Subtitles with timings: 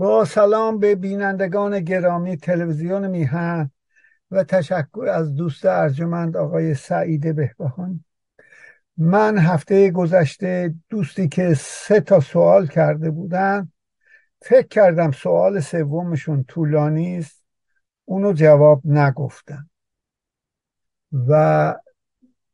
[0.00, 3.70] با سلام به بینندگان گرامی تلویزیون میهن
[4.30, 8.04] و تشکر از دوست ارجمند آقای سعید بهبهانی.
[8.96, 13.72] من هفته گذشته دوستی که سه تا سوال کرده بودن
[14.42, 17.44] فکر کردم سوال سومشون طولانی است
[18.04, 19.70] اونو جواب نگفتم
[21.28, 21.74] و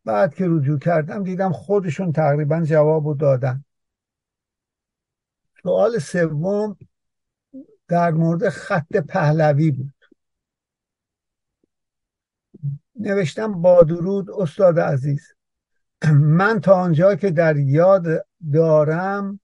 [0.04, 3.64] بعد که رجوع کردم دیدم خودشون تقریبا جوابو دادن.
[5.62, 6.76] سوال سوم
[7.88, 9.94] در مورد خط پهلوی بود.
[13.00, 15.32] نوشتم با درود استاد عزیز
[16.12, 19.40] من تا آنجا که در یاد دارم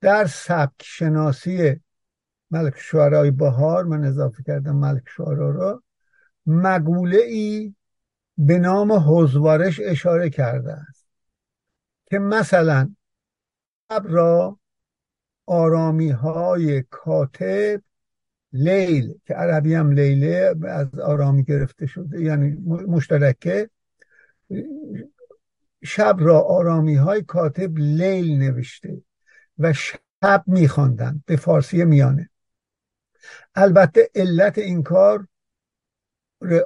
[0.00, 1.80] در سبک شناسی
[2.50, 5.82] ملک شعرهای بهار من اضافه کردم ملک شعرها را
[6.46, 7.74] مقوله ای
[8.38, 11.06] به نام حزوارش اشاره کرده است
[12.10, 12.94] که مثلا
[14.04, 14.58] را
[15.46, 17.82] آرامی های کاتب
[18.52, 23.70] لیل که عربی هم لیله از آرامی گرفته شده یعنی مشترکه.
[25.84, 29.02] شب را آرامی های کاتب لیل نوشته
[29.58, 32.30] و شب میخواندن به فارسی میانه.
[33.54, 35.26] البته علت این کار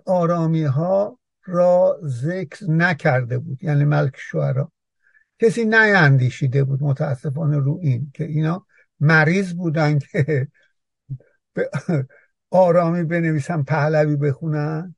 [0.07, 4.73] آرامی ها را ذکر نکرده بود یعنی ملک شعرا.
[5.41, 8.67] کسی نیندیشیده بود متاسفانه رو این که اینا
[9.01, 10.49] مریض بودن که
[11.53, 11.71] به
[12.51, 14.95] آرامی بنویسن پهلوی بخونن.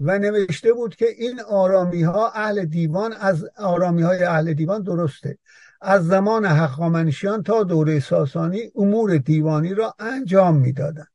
[0.00, 5.38] و نوشته بود که این آرامی ها اهل دیوان از آرامی های اهل دیوان درسته.
[5.80, 11.12] از زمان حقامنشیان تا دوره ساسانی امور دیوانی را انجام می‌دادند.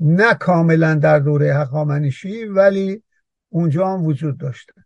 [0.00, 3.02] نه کاملا در دوره حقامنشی ولی
[3.48, 4.84] اونجا هم وجود داشتن.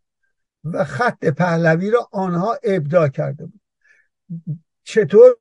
[0.65, 3.61] و خط پهلوی را آنها ابداع کرده بود.
[4.85, 5.37] چطور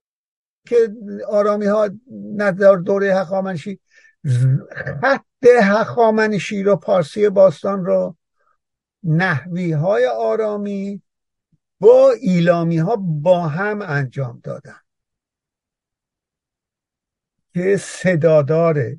[0.68, 0.96] که
[1.28, 1.90] آرامی ها
[2.36, 3.80] ندار دوره هخامنشی
[5.02, 8.16] خط هخامنشی رو پارسی باستان رو
[9.04, 11.02] نحوی های آرامی
[11.80, 14.80] با ایلامی ها با هم انجام دادن.
[17.54, 18.96] که صدادار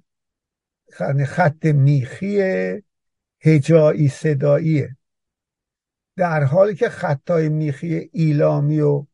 [1.26, 2.42] خط میخی
[3.40, 4.96] هجایی صداییه.
[6.16, 9.06] در حالی که خطای میخی ایلامی و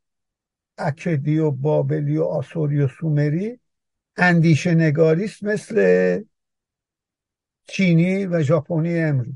[0.78, 3.60] اکدی و بابلی و آسوری و سومری
[4.16, 6.22] اندیشه نگاریست مثل
[7.69, 9.34] چینی و ژاپنی امروز.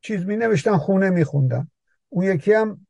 [0.00, 1.70] چیز می نوشتن خونه می خوندن
[2.08, 2.86] اون یکی هم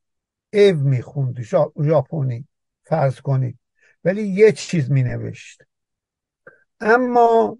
[0.53, 1.41] ایو می خوند
[1.82, 2.49] ژاپنی
[2.82, 3.59] فرض کنید.
[4.05, 5.62] ولی یه چیز می نوشت
[6.81, 7.59] اما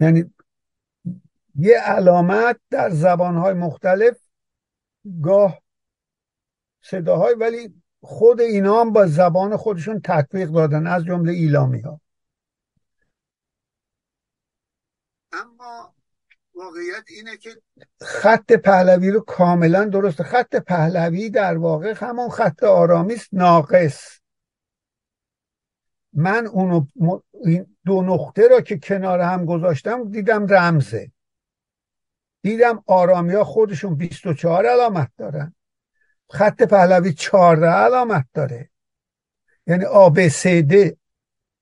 [0.00, 0.34] یعنی
[1.54, 4.27] یه علامت در زبانهای مختلف
[5.22, 5.62] گاه
[6.82, 12.00] صداهای ولی خود اینا هم با زبان خودشون تطبیق دادن از جمله ایلامی ها
[15.32, 15.94] اما
[16.54, 17.50] واقعیت اینه که
[18.00, 20.24] خط پهلوی رو کاملا درسته.
[20.24, 24.20] خط پهلوی در واقع همون خط آرامی است ناقص.
[26.12, 26.86] من اونو
[27.84, 31.12] دو نقطه را که کنار هم گذاشتم دیدم رمزه.
[32.42, 35.54] دیدم آرامی ها خودشون 24 علامت دارن.
[36.30, 38.70] خط پهلوی 14 علامت داره.
[39.66, 39.84] یعنی
[40.62, 40.98] د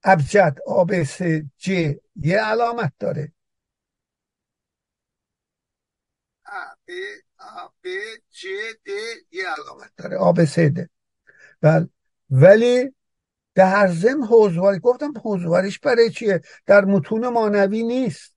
[0.04, 0.58] ابجد
[1.58, 1.68] ج
[2.16, 3.32] یه علامت داره.
[7.82, 7.86] ب
[8.38, 8.46] ج
[8.86, 8.88] د
[9.32, 10.16] یه علامت داره.
[10.76, 10.88] د
[11.60, 11.88] بله.
[12.30, 12.94] ولی
[13.54, 18.35] در ضمن حوزواری گفتم حوزواریش برای چیه؟ در متون مانوی نیست.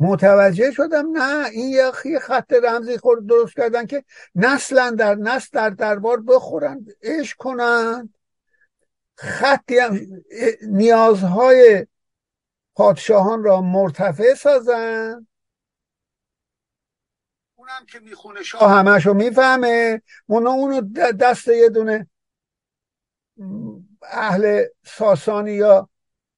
[0.00, 1.68] متوجه شدم نه این
[2.04, 4.04] یه خط رمزی خورد درست کردن که
[4.34, 8.14] نسلا در نسل در دربار بخورن اش کنند
[9.14, 10.00] خطی هم
[10.62, 11.86] نیازهای
[12.74, 15.26] پادشاهان را مرتفع سازن.
[17.54, 18.72] اونم که می‌خونه شاه.
[18.72, 20.02] همش رو می‌فهمه.
[20.26, 20.80] اونا اونو
[21.12, 22.08] دست یه دونه
[24.02, 25.89] اهل ساسانی یا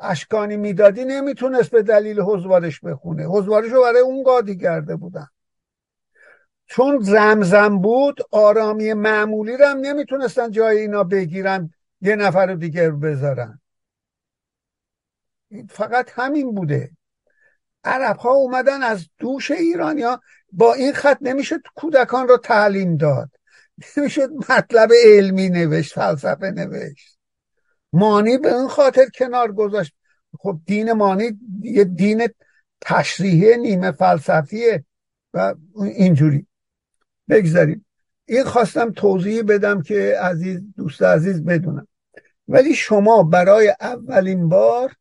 [0.03, 3.25] اشکانی می‌دادی نمی‌تونست به دلیل حضوارش بخونه.
[3.25, 5.27] حضوارش رو برای اون قاضی کرده بودن.
[6.67, 11.71] چون زمزم بود آرامی معمولی رو هم نمی‌تونستن جای اینا بگیرن
[12.01, 13.61] یه نفر رو دیگه بذارن.
[15.69, 16.91] فقط همین بوده.
[17.85, 20.21] عرب ها اومدن از دوش ایرانیا
[20.53, 23.31] با این خط نمیشه کودکان رو تعلیم داد.
[23.97, 27.12] نمی‌شد مطلب علمی نوشت فلسفه نوشت.
[27.93, 29.95] مانی به این خاطر کنار گذاشت.
[30.39, 32.29] خب دین مانی یه دین
[32.81, 34.85] تشریحی نیمه فلسفیه
[35.35, 36.47] و اینجوری.
[37.29, 37.87] بگذاریم.
[38.25, 41.89] این خواستم توضیح بدم که عزیز دوست عزیز بدونم.
[42.49, 44.93] ولی شما برای اولین بار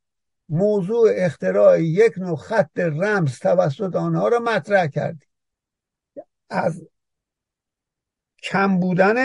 [0.50, 5.28] موضوع اختراع یک نوع خط رمز توسط آنها را مطرح کردید
[6.50, 6.82] از
[8.44, 9.18] کم بودن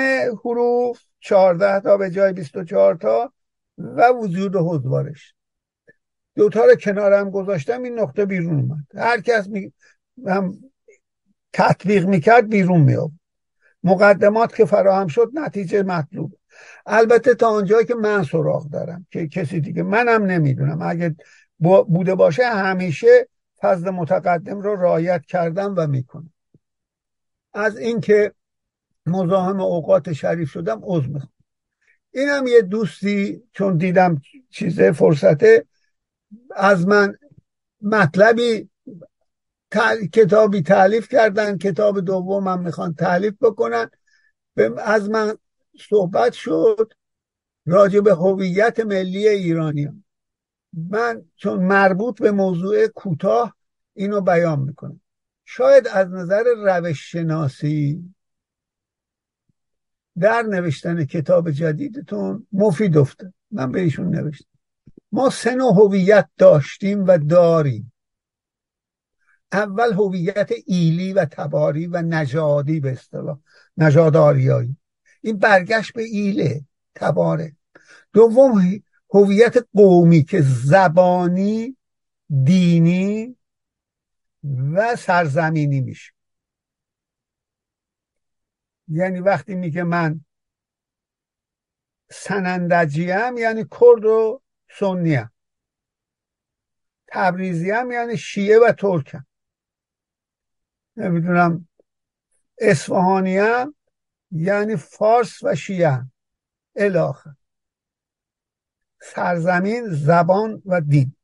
[0.44, 3.32] حروف 14 تا به جای 24 تا
[3.78, 5.34] و وجود حضوارش.
[6.36, 8.84] دوتا رو کنار هم گذاشتم این نقطه بیرون اومد.
[8.94, 9.72] هر کس می...
[10.26, 10.58] هم
[11.52, 12.96] تطبیق می‌کرد بیرون می
[13.84, 16.38] مقدمات که فراهم شد نتیجه مطلوب.
[16.86, 20.82] البته تا آنجایی که من سراغ دارم که کسی دیگه منم نمی‌دونم.
[20.82, 21.16] اگه
[21.88, 23.28] بوده باشه همیشه
[23.60, 26.32] فضل متقدم رو رعایت کردم و می‌کنم.
[27.54, 28.32] از اینکه
[29.06, 31.35] مزاحم اوقات شریف شدم عذر می‌خوام.
[32.16, 34.20] اینم یه دوستی چون دیدم
[34.50, 35.66] چیزه فرصته.
[36.56, 37.16] از من
[37.82, 38.70] مطلبی
[40.12, 41.58] کتابی تعلیف کردن.
[41.58, 43.90] کتاب دومم می‌خوان تعلیف بکنن.
[44.78, 45.36] از من
[45.88, 46.92] صحبت شد
[47.66, 50.04] راجع به هویت ملی ایرانیان
[50.90, 53.56] من چون مربوط به موضوع کوتاه
[53.94, 55.00] اینو بیان می‌کنم.
[55.44, 58.14] شاید از نظر روش شناسی
[60.20, 64.48] در نوشتن کتاب جدیدتون مفید افته من به ایشون نوشتم.
[65.12, 67.92] ما سه نوع هویت داشتیم و داریم.
[69.52, 73.38] اول هویت ایلی و تباری و نژادی به اصطلاح.
[73.76, 74.76] نژاداریایی
[75.20, 76.64] این برگشت به ایله
[76.94, 77.56] تباره.
[78.12, 78.80] دوم
[79.14, 81.76] هویت قومی که زبانی
[82.44, 83.36] دینی
[84.72, 86.15] و سرزمینی میشه.
[88.88, 90.20] یعنی وقتی میگه من
[92.10, 94.42] سنندجیم یعنی کرد و
[94.78, 95.30] سنیم
[97.06, 99.26] تبریزیم یعنی شیعه و ترکم.
[100.96, 101.68] نمی‌دونم
[102.58, 103.74] اصفهانیم
[104.30, 106.10] یعنی فارس و شیعه.
[106.76, 107.34] الاخر
[109.02, 111.16] سرزمین زبان و دین.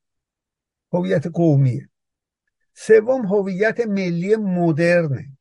[0.93, 1.89] هویت قومیه.
[2.75, 5.39] سوم هویت ملی مدرنه.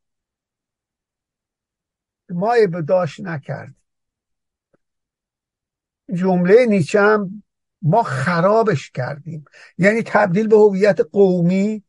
[2.32, 3.76] ما ابداش نکرد.
[6.14, 7.44] جمله نیچه هم
[7.82, 9.46] ما خرابش کردیم.
[9.78, 11.84] یعنی تبدیل به هویت قومی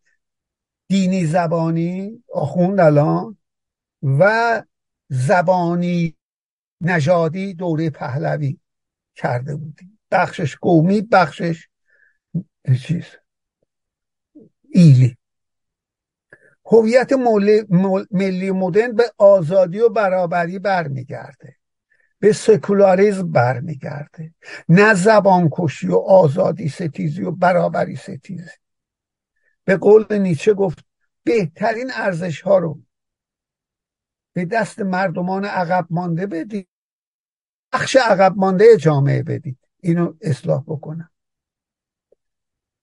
[0.89, 3.39] دینی زبانی آخوند الان
[4.03, 4.62] و
[5.09, 6.17] زبانی
[6.81, 8.59] نژادی دوره پهلوی
[9.15, 9.99] کرده بودیم.
[10.11, 11.69] بخشش قومی بخشش
[12.87, 13.05] چیز
[14.71, 15.17] ایلی.
[16.73, 17.13] هویت
[18.11, 21.57] ملی مدرن به آزادی و برابری برمیگرده.
[22.19, 24.35] به سکولاریزم برمیگرده.
[24.69, 28.51] نه زبان کشی و آزادی ستیزی و برابری ستیزی.
[29.65, 30.85] به قول نیچه گفت
[31.25, 32.81] بهترین ارزش ها رو
[34.33, 36.69] به دست مردمان عقب مانده بدید.
[37.73, 39.59] بخش عقب مانده جامعه بدید.
[39.81, 41.12] اینو اصلاح بکنم.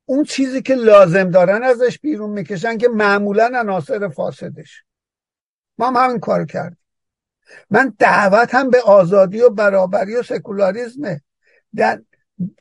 [0.09, 4.83] اون چیزی که لازم دارن ازش بیرون می‌کشن که معمولا عناصر فاسدش.
[5.77, 6.77] ما هم همین کار کردیم.
[7.69, 11.21] من دعوت هم به آزادی و برابری و سکولاریزمه.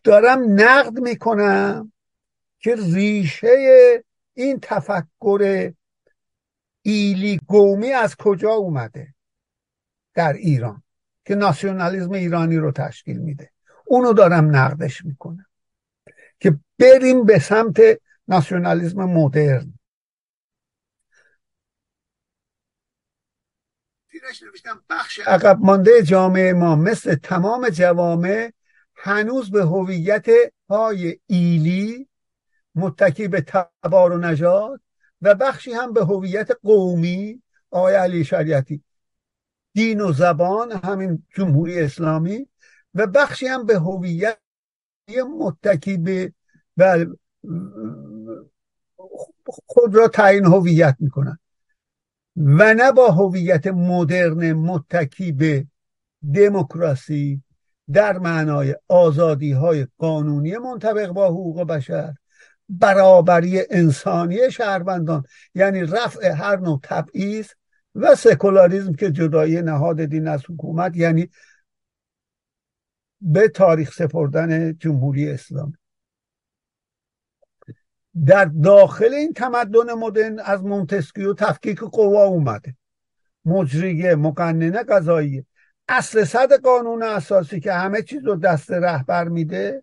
[0.05, 1.93] دارم نقد می‌کنم
[2.61, 3.49] که ریشه
[4.35, 5.73] این تفکر
[6.83, 9.15] ایلی قومی از کجا اومده
[10.15, 10.83] در ایران
[11.25, 13.51] که ناسیونالیزم ایرانی رو تشکیل میده.
[13.87, 15.47] اونو دارم نقدش می‌کنم.
[16.41, 17.81] که بریم به سمت
[18.29, 19.79] ناسیونالیزم مدرن.
[24.91, 28.53] بخش عقب مانده جامعه ما مثل تمام جوامع
[28.95, 30.27] هنوز به هویت
[30.69, 32.09] های ایلی
[32.75, 34.81] متکی به تبار و نجات
[35.23, 38.83] و بخشی هم به هویت قومی آقای علی شریعتی.
[39.75, 42.49] دین و زبان همین جمهوری اسلامی
[42.95, 44.39] و بخشی هم به هویت
[45.39, 46.33] متکی به
[49.47, 51.39] خود را تعیین هویت می‌کنن.
[52.37, 55.67] و نه با هویت مدرن متکی به
[56.35, 57.43] دموکراسی
[57.93, 62.15] در معنای آزادی های قانونی منطبق با حقوق بشر
[62.69, 65.25] برابری انسانی شهروندان
[65.55, 67.49] یعنی رفع هر نوع تبعیض
[67.95, 71.29] و سکولاریزم که جدایی نهاد دین از حکومت یعنی
[73.21, 75.77] به تاریخ سپردن جمهوری اسلامی.
[78.27, 82.77] در داخل این تمدن مدرن از مونتسکیو تفکیک قوا اومده.
[83.45, 85.47] مجریه مقننه قضایی.
[85.89, 89.83] اصل صد قانون اساسی که همه چیز رو دست رهبر میده.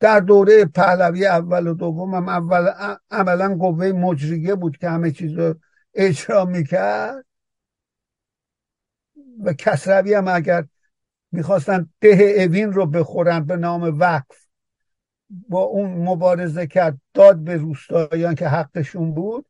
[0.00, 2.72] در دوره پهلوی اول و دوم هم اول
[3.10, 5.54] عملا قوه مجریه بود که همه چیز رو
[5.94, 7.24] اجرا می‌کرد.
[9.44, 10.64] و کسروی هم اگر
[11.34, 14.46] می‌خواستن ده اوین رو بخورن به نام وقف.
[15.48, 19.46] با اون مبارزه کرد داد به روستاییان که حقشون بود.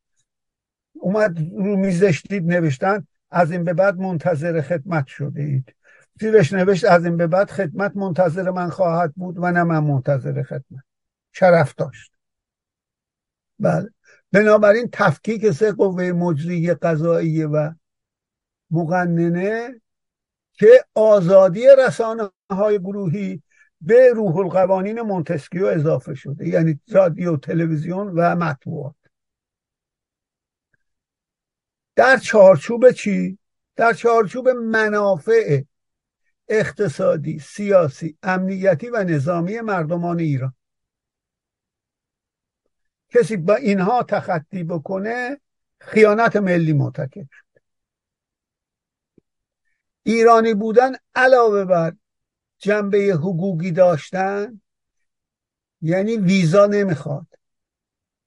[0.92, 5.74] اومد رو میزش دید نوشتن از این به بعد منتظر خدمت شده اید
[6.20, 10.42] زیرش نوشت از این به بعد خدمت منتظر من خواهد بود و نه من منتظر
[10.42, 10.84] خدمت.
[11.32, 12.12] شرف داشت.
[13.58, 13.90] بله.
[14.32, 17.72] بنابراین تفکیک سه قوه مجری قضایی و
[18.70, 19.80] مقننه
[20.54, 23.42] که آزادی رسانه های گروهی
[23.80, 28.94] به روح القوانین مونتسکیو اضافه شده یعنی رادیو تلویزیون و مطبوعات.
[31.96, 33.38] در چارچوب چی؟
[33.76, 35.62] در چارچوب منافع
[36.48, 40.54] اقتصادی، سیاسی، امنیتی و نظامی مردمان ایران.
[43.08, 45.40] کسی با اینها تخطی بکنه
[45.80, 47.26] خیانت ملی مرتکب
[50.04, 51.92] ایرانی بودن علاوه بر
[52.58, 54.60] جنبه حقوقی داشتن
[55.82, 57.26] یعنی ویزا نمی‌خواد.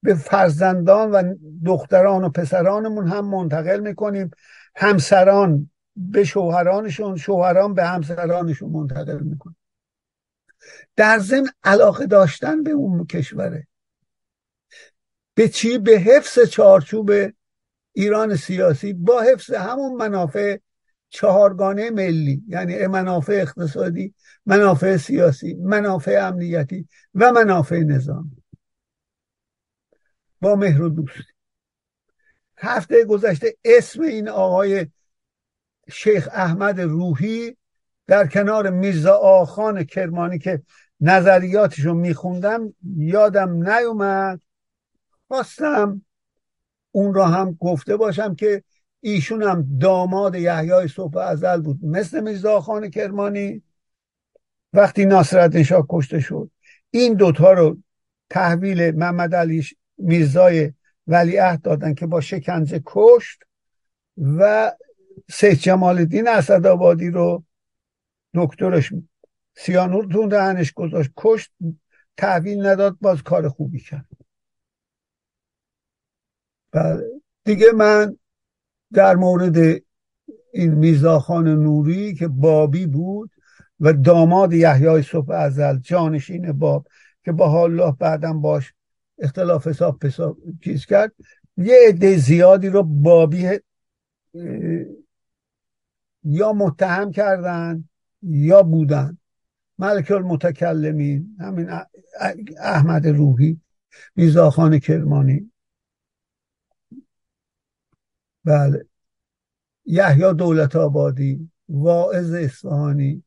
[0.02, 1.34] به فرزندان و
[1.66, 4.30] دختران و پسرانمون هم منتقل می‌کنیم.
[4.76, 9.56] همسران به شوهرانشون شوهران به همسرانشون منتقل می‌کنیم.
[10.96, 13.66] در ضمن علاقه داشتن به اون کشوره.
[15.34, 17.10] به چی؟ به حفظ چارچوب
[17.92, 20.58] ایران سیاسی با حفظ همون منافع
[21.10, 24.14] چهارگانه ملی یعنی منافع اقتصادی
[24.46, 28.42] منافع سیاسی منافع امنیتی و منافع نظامی.
[30.40, 31.32] با مهر و دوستی
[32.56, 34.86] هفته گذشته اسم این آقای
[35.88, 37.56] شیخ احمد روحی
[38.06, 40.62] در کنار میرزا آخان کرمانی که
[41.00, 44.40] نظریاتشو میخوندم یادم نیومد.
[45.28, 46.02] خواستم
[46.90, 48.64] اون را هم گفته باشم که
[49.00, 53.62] ایشون هم داماد یحیای صبح ازل بود مثل میرزا خان کرمانی
[54.72, 56.50] وقتی ناصرالدین شاه کشته شد
[56.90, 57.78] این دوتا رو
[58.30, 59.64] تحویل محمد علی
[59.98, 60.72] میرزای
[61.06, 63.42] ولیعهد دادن که با شکنجه کشت
[64.38, 64.72] و
[65.30, 67.44] سید جمال الدین اسدآبادی رو
[68.34, 68.92] دکترش
[69.56, 71.52] سیانور تون دهنش گذاشت کشت
[72.16, 74.06] تحویل نداد باز کار خوبی کرد
[76.72, 77.04] بله.
[77.44, 78.16] دیگه من
[78.92, 79.82] در مورد
[80.52, 83.30] این میزاخان نوری که بابی بود
[83.80, 86.86] و داماد یحیای صبح ازل جانشین باب
[87.24, 88.74] که با الله بعدم باش
[89.18, 91.12] اختلاف حساب حساب چیز کرد
[91.56, 93.48] یه عده زیادی رو بابی
[96.24, 97.88] یا متهم کردن
[98.22, 99.18] یا بودن.
[99.78, 101.70] ملک المتکلمین همین
[102.60, 103.60] احمد روحی
[104.16, 105.50] میزاخان کرمانی.
[108.48, 108.86] بله.
[109.84, 113.24] یحیی دولت آبادی واعظ اصفهانی.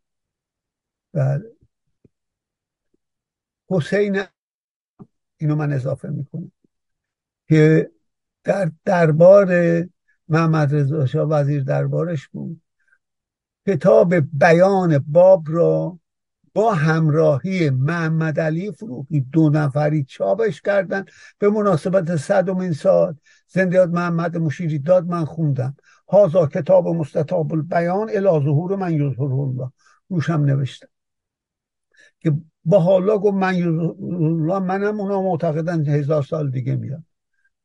[1.13, 1.51] بله.
[3.69, 4.23] حسین
[5.37, 6.51] اینو من اضافه می‌کنم.
[7.49, 7.91] که
[8.43, 9.49] در دربار
[10.27, 12.61] محمد رضا شاه وزیر دربارش بود.
[13.67, 15.99] کتاب بیان باب را
[16.53, 21.05] با همراهی محمد علی فروغی دو نفری چاپش کردن.
[21.37, 23.15] به مناسبت صدومین سال
[23.53, 25.75] زندیات محمد مشیری داد من خوندم.
[26.09, 29.71] هازا کتاب مستطاب البیان الی ظهور من یظهر الله.
[30.09, 30.87] روشم نوشتم.
[32.19, 32.33] که
[32.65, 37.03] با حالا گفت من الله منم اونا معتقدن هزار سال دیگه میاد.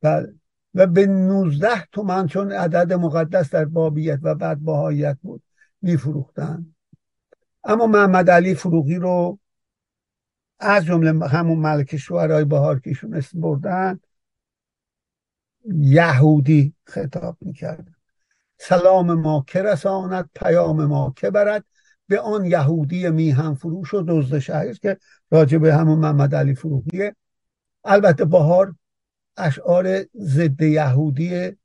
[0.01, 0.33] بله.
[0.73, 5.41] و به 19 تومن چون عدد مقدس در بابیت و بعد باهایت بود
[5.81, 6.75] میفروختن.
[7.63, 9.39] اما محمد علی فروغی رو
[10.59, 12.09] از جمله همون ملک
[12.49, 13.99] بهار که ایشون اسم بردن
[15.75, 17.87] یهودی خطاب می‌کرد.
[18.57, 21.65] سلام ما که رساند پیام ما که برد.
[22.07, 24.97] به آن یهودی میهم فروش و دزد شهر که
[25.31, 27.15] راجع به همون محمد علی فروغیه
[27.83, 28.75] البته بهار
[29.37, 31.57] اشعار ضد یهودی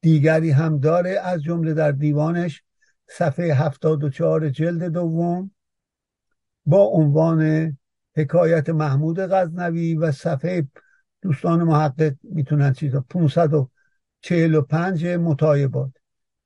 [0.00, 2.62] دیگری هم داره از جمله در دیوانش
[3.08, 5.50] صفحه 74 جلد دوم
[6.66, 7.78] با عنوان
[8.16, 10.68] حکایت محمود غزنوی و صفحه
[11.22, 13.04] دوستان محقق می‌تونن چیزا.
[13.10, 15.92] 545 مطایبات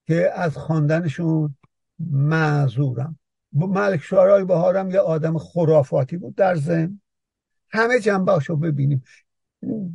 [0.07, 1.57] که از خواندنشون
[1.99, 3.19] معذورم.
[3.53, 7.01] ملک شعرهای بهارم یه آدم خرافاتی بود در زن
[7.69, 9.05] همه جنبهاشو ببینیم.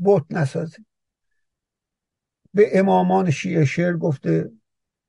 [0.03, 0.85] بت نسازیم.
[2.53, 4.51] به امامان شیعه شعر گفته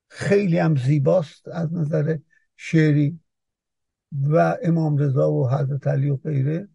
[0.09, 2.19] خیلی هم زیباست از نظر
[2.57, 3.21] شعری
[4.23, 6.69] و امام رضا و حضرت علی و غیره.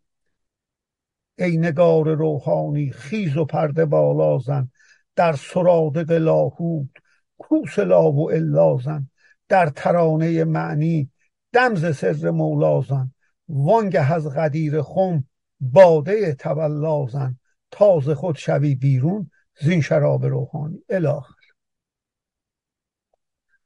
[1.38, 4.72] ای نگار روحانی خیز و پرده بالا زن.
[5.16, 6.90] در سرادق لاهوت
[7.38, 9.10] کوس لا و الا زن.
[9.50, 11.12] در ترانه معنی
[11.54, 13.12] دمز سر مولازن
[13.50, 15.24] وانگه از غدیر خم
[15.60, 17.40] باده تولازن
[17.72, 20.84] تازه خود شوی بیرون زین شراب روحانی.
[20.90, 21.36] الاخر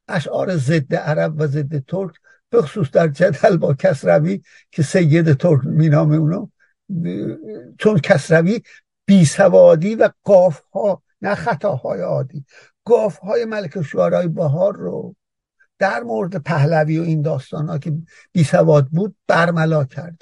[0.07, 2.15] اشعار ضد عرب و ضد ترک
[2.49, 6.49] به خصوص در جدل با کسروی که سید ترک مینامه اونو
[7.79, 8.61] چون کسروی
[9.05, 12.45] بیسوادی و قاف ها نه خطاهای عادی.
[12.85, 15.15] گاف های ملک شعرهای بهار رو
[15.79, 17.93] در مورد پهلوی و این داستان ها که
[18.31, 20.21] بی سواد بود برملا کرد.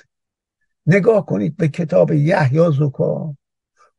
[0.86, 3.36] نگاه کنید به کتاب یحیی زکا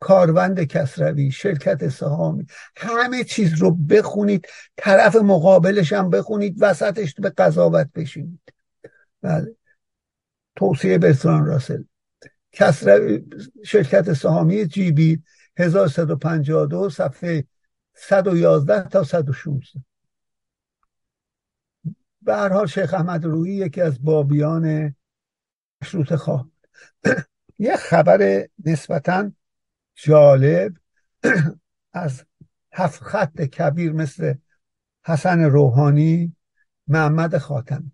[0.00, 2.46] کاروند کسروی شرکت سهامی
[2.76, 4.46] همه چیز رو بخونید
[4.76, 8.40] طرف مقابلش هم بخونید وسطش به قضاوت بشینید.
[9.22, 9.56] بله.
[10.56, 11.82] توصیه برتران راسل.
[12.52, 13.25] کسروی
[13.64, 15.23] شرکت سهامی جیبی
[15.57, 17.45] 1152 صفحه
[17.95, 19.81] 111 تا 116
[22.23, 24.95] به هر حال شیخ احمد روحی یکی از بابیان
[25.83, 26.49] مشروط خواه.
[27.59, 29.33] یه خبر نسبتا
[29.95, 30.76] جالب
[31.93, 32.25] از
[32.73, 34.35] هفت خط کبیر مثل
[35.05, 36.37] حسن روحانی
[36.87, 37.93] محمد خاتم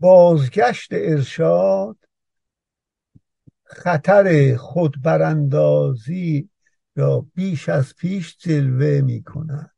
[0.00, 1.96] بازگشت ارشاد
[3.64, 6.48] خطر خودبراندازی
[6.96, 9.70] یا بیش از پیش جلوه می کند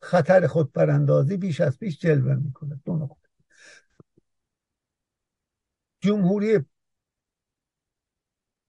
[0.00, 3.28] خطر خودبراندازی بیش از پیش جلوه می کند دو نقطه.
[6.00, 6.58] جمهوری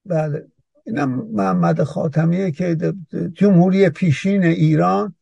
[0.06, 0.48] بله
[0.86, 2.78] اینم محمد خاتمیه که
[3.34, 5.16] جمهوری پیشین ایران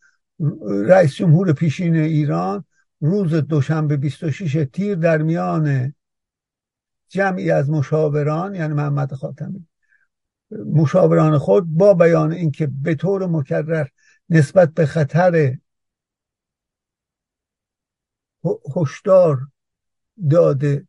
[0.67, 2.65] رئیس جمهور پیشین ایران
[3.01, 5.93] روز دوشنبه 26 تیر در میان
[7.09, 9.67] جمعی از مشاوران یعنی محمد خاتمی
[10.51, 13.87] مشاوران خود با بیان اینکه به طور مکرر
[14.29, 15.57] نسبت به خطر
[18.75, 19.39] هشدار
[20.29, 20.87] داده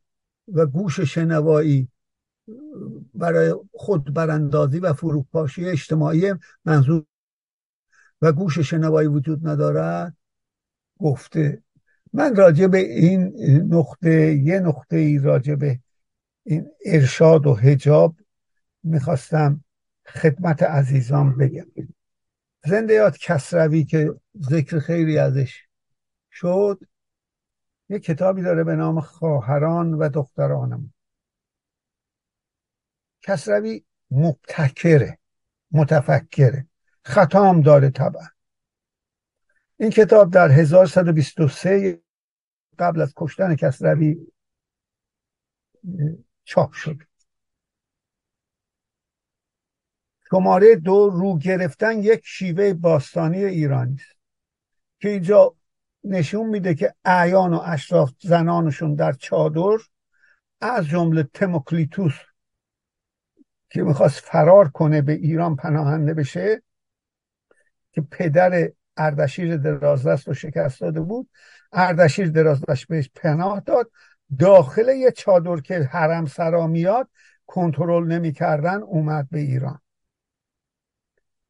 [0.54, 1.88] و گوش شنوایی
[3.14, 7.04] برای خود براندازی و فروپاشی اجتماعی منظور
[8.22, 10.16] و گوش شنوایی وجود ندارد
[10.98, 11.62] گفته
[12.12, 13.32] من راجع به این
[13.74, 15.80] نقطه یه نقطه ای راجع به
[16.42, 18.16] این ارشاد و هجاب
[18.82, 19.64] می‌خواستم
[20.06, 21.66] خدمت عزیزان بگم.
[22.64, 24.14] زنده یاد کسروی که
[24.50, 25.62] ذکر خیلی ازش
[26.32, 26.80] شد
[27.88, 30.92] یه کتابی داره به نام خواهران و دخترانم.
[33.22, 35.18] کسروی مبتکره
[35.70, 36.66] متفکره
[37.04, 38.37] خطام داره طبعا.
[39.80, 42.02] این کتاب در 1123
[42.78, 44.26] قبل از کشتن کسروی
[46.44, 46.96] چاپ شد.
[50.30, 54.18] شماره دو رو گرفتن یک شیوه باستانی ایرانی است
[55.00, 55.54] که اینجا
[56.04, 59.78] نشون میده که اعیان و اشراف زنانشون در چادر
[60.60, 62.14] از جمله تموکلیتوس
[63.70, 66.62] که می‌خواست فرار کنه به ایران پناهنده بشه
[67.92, 71.30] که پدر اردشیر درازدست رو شکست داده بود.
[71.72, 73.90] اردشیر درازدست بهش پناه داد.
[74.38, 77.10] داخل یه چادر که حرم سرا میاد
[77.46, 79.80] کنترل نمی‌کردن اومد به ایران.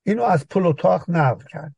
[0.02, 1.74] اینو از پلوتاخ نقل کرد.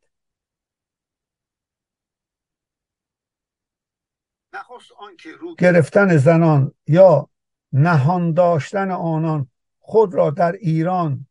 [4.54, 7.30] نخست آنکه رو گرفتن زنان یا
[7.72, 11.26] نهان داشتن آنان خود را در ایران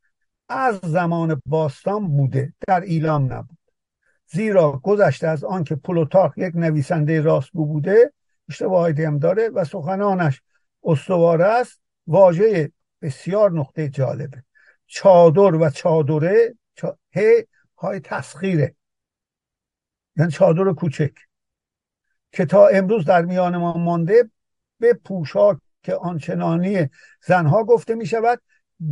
[0.49, 2.54] از زمان باستان بوده.
[2.67, 3.59] در ایلام نبود.
[4.32, 8.13] زیرا گذشته از آنکه پلوتاخ یک نویسنده راستگو بوده
[8.50, 10.42] اشتباهی هم داره و سخنانش
[10.84, 11.80] استواره است.
[12.08, 14.44] واژه بسیار نقطه جالبه.
[14.88, 16.56] چادر و چادره
[17.15, 17.22] ه
[17.78, 18.76] های تسخیره.
[20.18, 21.13] یعنی چادر کوچک.
[22.32, 24.30] که تا امروز در میان ما مانده
[24.80, 26.89] به پوشاک که آنچنانی
[27.26, 28.42] زنها گفته می شود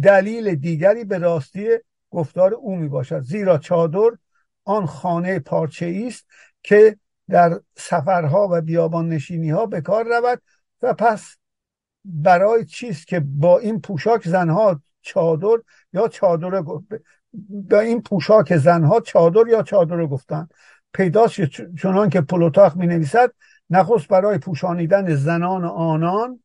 [0.04, 1.67] دلیل دیگری به راستی
[2.10, 4.10] گفتار او می باشد زیرا چادر
[4.67, 6.25] آن خانه پارچه است
[6.63, 6.97] که
[7.30, 10.41] در سفرها و بیابان نشینی ها به کار رود
[10.82, 11.36] و پس
[12.06, 15.58] برای چیست که با این پوشاک زنها چادر
[15.93, 16.62] یا چادر
[17.49, 20.47] با این پوشاک زنها چادر یا چادر گفتن
[20.93, 21.41] پیداست
[21.82, 23.34] چنان که پلوتاخ می نویسد
[23.69, 26.39] نخست برای پوشانیدن زنان آنان این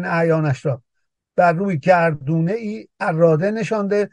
[0.00, 0.82] یعنی اعیانش را
[1.36, 4.10] بر روی گردونه ای اراده نشانده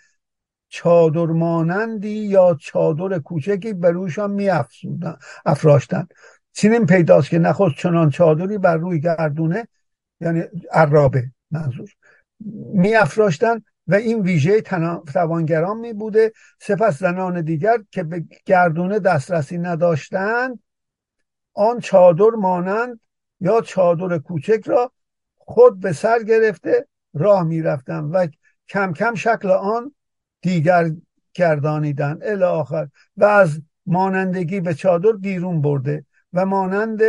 [0.74, 4.50] چادر مانندی یا چادر کوچکی بر رویشان می
[5.46, 6.08] افراشتن.
[6.54, 9.68] چنین پیداست که نخست چنان چادری بر روی گردونه
[10.22, 11.90] یعنی عرابه منظور
[12.74, 14.62] می افراشتن و این ویژه
[15.14, 16.32] توانگران می بوده
[16.62, 20.60] سپس زنان دیگر که به گردونه دسترسی نداشتند
[21.54, 23.00] آن چادر مانند
[23.40, 24.92] یا چادر کوچک را
[25.36, 28.28] خود به سر گرفته راه می رفتن و
[28.68, 29.94] کم کم شکل آن
[30.44, 30.92] دیگر
[31.34, 32.20] گردانیدن.
[32.22, 32.88] الی آخر.
[33.18, 36.06] و از مانندگی به چادر بیرون برده.
[36.34, 37.02] و مانند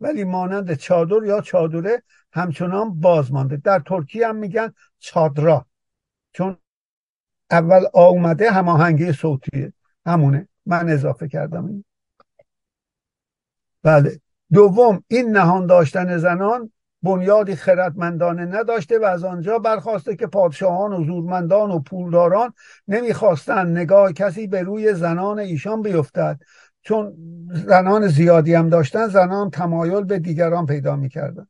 [0.00, 3.56] ولی مانند چادر یا چادره همچنان باز مانده.
[3.56, 5.66] در ترکیه هم میگن چادرا.
[6.32, 6.56] چون
[7.50, 9.72] اول آ اومده هماهنگی صوتیه
[10.06, 10.48] همونه.
[10.66, 11.84] من اضافه کردم این.
[13.82, 14.20] بله.
[14.52, 16.72] دوم این نهان داشتن زنان
[17.04, 22.52] بنیادی خردمندانه نداشته و از آنجا برخواسته که پادشاهان و زورمندان و پولداران
[22.88, 26.40] نمی‌خواستند نگاه کسی به روی زنان ایشان بیفتد.
[26.82, 27.14] چون
[27.52, 31.46] زنان زیادی هم داشتن زنان تمایل به دیگران پیدا می‌کردن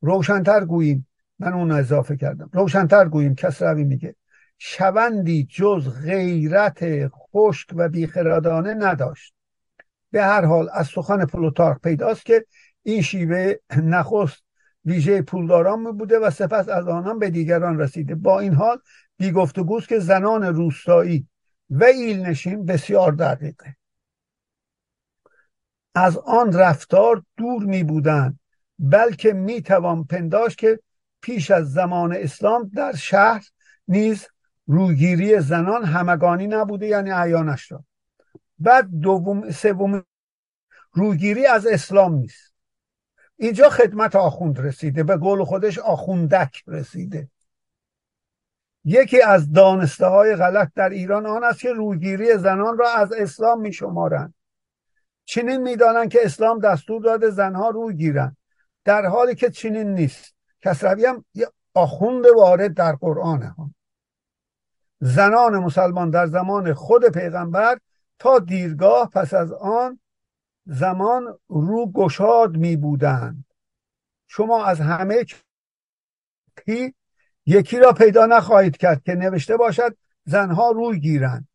[0.00, 1.06] روشنتر گوییم
[1.38, 2.50] من اون اضافه کردم.
[2.52, 4.14] روشنتر گوییم کسروی میگه
[4.58, 9.34] شوندی جز غیرت خشک و بیخردانه نداشت.
[10.10, 12.46] به هر حال از سخن پلوتارک پیداست که
[12.82, 14.42] این شیوه نخست
[14.84, 18.14] ویژه پولداران می بوده و سپس از آنان به دیگران رسیده.
[18.14, 18.78] با این حال
[19.16, 21.28] بی گفتگوست که زنان روستایی
[21.70, 23.76] و ایلنشین بسیار دقیقه.
[25.94, 28.40] از آن رفتار دور می بودند
[28.78, 30.80] بلکه می توان پنداش که
[31.20, 33.48] پیش از زمان اسلام در شهر
[33.88, 34.26] نیز
[34.66, 37.84] روگیری زنان همگانی نبوده یعنی عیانش را.
[38.58, 40.04] بعد دوم سوم
[40.92, 42.53] روگیری از اسلام نیست.
[43.44, 47.28] اینجا خدمت آخوند رسیده به قول خودش آخوندک رسیده.
[48.84, 53.60] یکی از دانسته های غلط در ایران آن است که روگیری زنان را از اسلام
[53.60, 54.34] می شمارند
[55.24, 58.36] چنین می‌دانند که اسلام دستور داده زنها روی گیرند.
[58.84, 60.34] در حالی که چنین نیست.
[60.62, 63.74] کسروی هم یه آخوند وارد در قرآن هم.
[65.00, 67.78] زنان مسلمان در زمان خود پیغمبر
[68.18, 69.98] تا دیرگاه پس از آن
[70.66, 73.44] زمان رو گشاد می بودند.
[74.26, 75.24] شما از همه
[77.46, 81.48] یکی را پیدا نخواهید کرد که نوشته باشد زنها روی گیرند.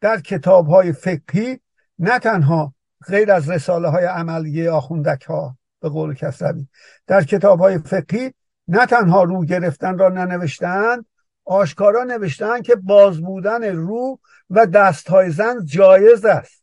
[0.00, 1.60] در کتاب های فقهی
[1.98, 2.74] نه تنها
[3.08, 6.68] غیر از رساله های عملی آخوندک ها به قول کسروی
[7.06, 8.32] در کتاب های فقهی
[8.68, 11.06] نه تنها رو گرفتن را ننوشتند
[11.44, 16.55] آشکارا نوشتند که باز بودن رو و دست های زن جایز است.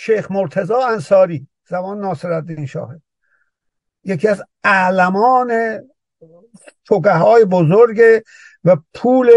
[0.00, 2.96] شیخ مرتزا انصاری زمان ناصرالدین شاه
[4.04, 5.80] یکی از اعلمان
[6.84, 8.22] فقه های بزرگ
[8.64, 9.30] و پول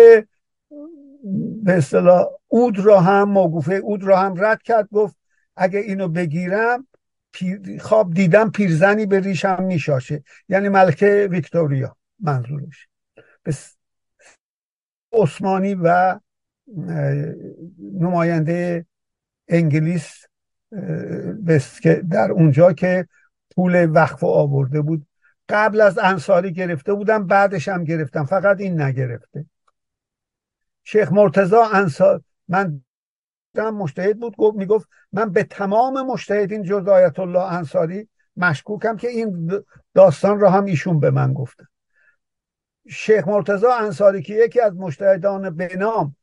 [1.64, 5.16] به اصطلاح اود را هم موقوفه اود را هم رد کرد گفت
[5.56, 6.88] اگه اینو بگیرم
[7.80, 10.24] خواب دیدم پیرزنی به ریشم میشاشه.
[10.50, 12.88] یعنی ملکه ویکتوریا منظورش.
[15.14, 16.20] عثمانی و
[18.00, 18.86] نماینده
[19.48, 20.21] انگلیس
[22.10, 23.08] در اونجا که
[23.56, 25.08] پول وقف آورده بود.
[25.50, 28.26] قبل از انصاری گرفته بودم بعدش هم گرفتم.
[28.26, 29.46] فقط این نگرفته.
[30.84, 32.82] شیخ مرتزا انصار من
[33.56, 38.08] مشتهد بود گفت می‌گفت من به تمام مشتهدین جز آیت الله انصاری
[38.38, 41.68] مشکوکم که این داستان را هم ایشون به من گفته
[42.90, 46.16] شیخ مرتزا انصاری که یکی از مشتهدان بنام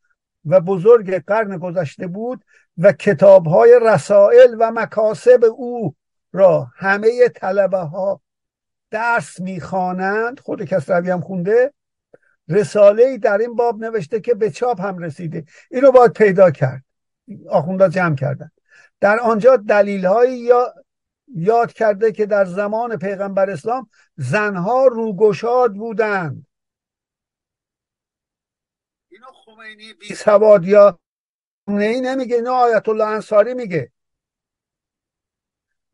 [0.48, 2.44] و بزرگ قرن گذشته بود
[2.78, 5.94] و کتاب های رسائل و مکاسب او
[6.32, 8.20] را همه طلبه ها
[8.90, 10.40] درس می‌خوانند.
[10.40, 11.72] خود کسروی هم خونده.
[12.48, 15.44] رساله در این باب نوشته که به چاپ هم رسیده.
[15.70, 16.84] اینو باید پیدا کرد.
[17.50, 18.50] آخونده جمع کردن.
[19.00, 20.74] در آنجا دلیل یا
[21.34, 26.46] یاد کرده که در زمان پیغمبر اسلام زنها روگشاد بودند.
[29.18, 30.98] اینو خمینی بی سواد یا
[31.68, 33.92] ای نمیگه نه آیت الله انصاری میگه.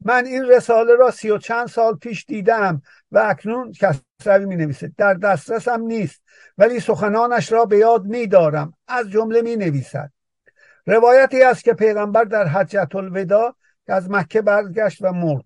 [0.00, 2.82] من این رساله را سی و چند سال پیش دیدم
[3.12, 6.22] و اکنون کسروی می نویسه در دسترسم نیست
[6.58, 10.12] ولی سخنانش را به یاد می دارم از جمله می نویسد
[10.86, 13.54] روایتی است که پیغمبر در حجت الوداع
[13.86, 15.44] از مکه برگشت و مرد.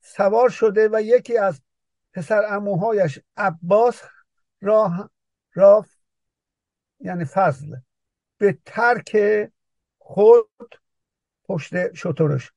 [0.00, 1.60] سوار شده و یکی از
[2.12, 4.02] پسر اموهایش عباس
[4.60, 5.10] را,
[5.54, 5.84] را
[7.00, 7.76] یعنی فضل.
[8.38, 9.16] به ترک
[9.98, 10.80] خود
[11.44, 12.52] پشت شطورش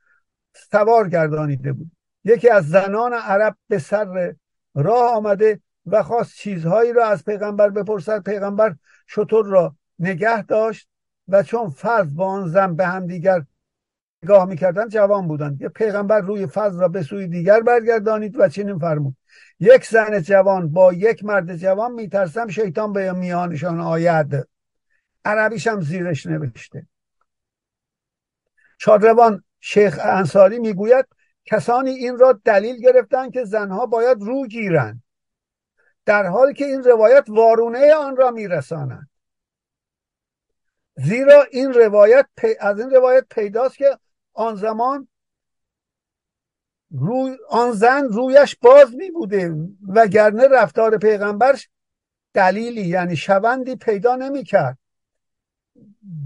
[0.54, 1.92] سوار گردانیده بود.
[2.24, 4.36] یکی از زنان عرب به سر
[4.76, 8.24] راه آمده و خواست چیزهایی را از پیغمبر بپرسد.
[8.24, 8.76] پیغمبر
[9.08, 10.88] شطور را نگه داشت
[11.28, 13.46] و چون فرض با آن زن به هم دیگر
[14.24, 15.68] نگاه می‌کردن جوان بودند.
[15.68, 19.16] پیغمبر روی فضل را به سوی دیگر برگردانید و چنین فرمود.
[19.60, 24.48] یک زن جوان با یک مرد جوان میترسم شیطان به میانشان آید.
[25.26, 26.88] عربیش هم زیرش نوشته.
[28.78, 31.06] شادروان شیخ انصاری می‌گوید
[31.46, 35.04] کسانی این را دلیل گرفتن که زنها باید رو گیرند.
[36.06, 39.10] در حالی که این روایت وارونه آن را میرساند.
[40.96, 42.28] زیرا این روایت
[42.60, 43.98] از این روایت پیداست که
[44.34, 45.08] آن زمان
[46.92, 49.56] روی آن زن رویش باز می بوده
[49.88, 51.70] وگرنه رفتار پیغمبرش
[52.34, 54.78] دلیلی یعنی شوندی پیدا نمی کرد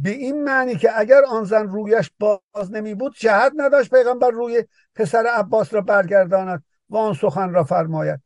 [0.04, 4.64] به این معنی که اگر آن زن رویش باز نمی بود جهت نداشت پیغمبر روی
[4.96, 8.20] پسر عباس را برگرداند و آن سخن را فرماید.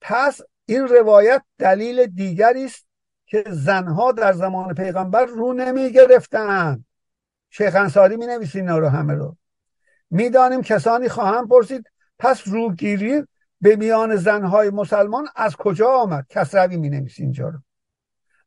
[0.00, 2.86] پس این روایت دلیل دیگری است
[3.26, 6.84] که زنها در زمان پیغمبر رو نمی گرفتن
[7.50, 9.36] شیخ انصاری می نویسی اینا رو همه رو.
[10.14, 13.22] می‌دانیم کسانی خواهم پرسید پس روگیری
[13.60, 17.58] به میان زنهای مسلمان از کجا آمد؟ کسروی می نویسی اینجا رو.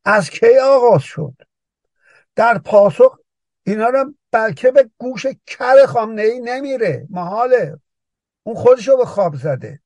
[0.06, 1.34] از کی آغاز شد؟
[2.36, 3.18] در پاسخ
[3.64, 7.08] اینا رو بلکه به گوش کر خامنه ای نمیره.
[7.10, 7.80] محاله
[8.44, 9.80] اون خودشو به خواب زده.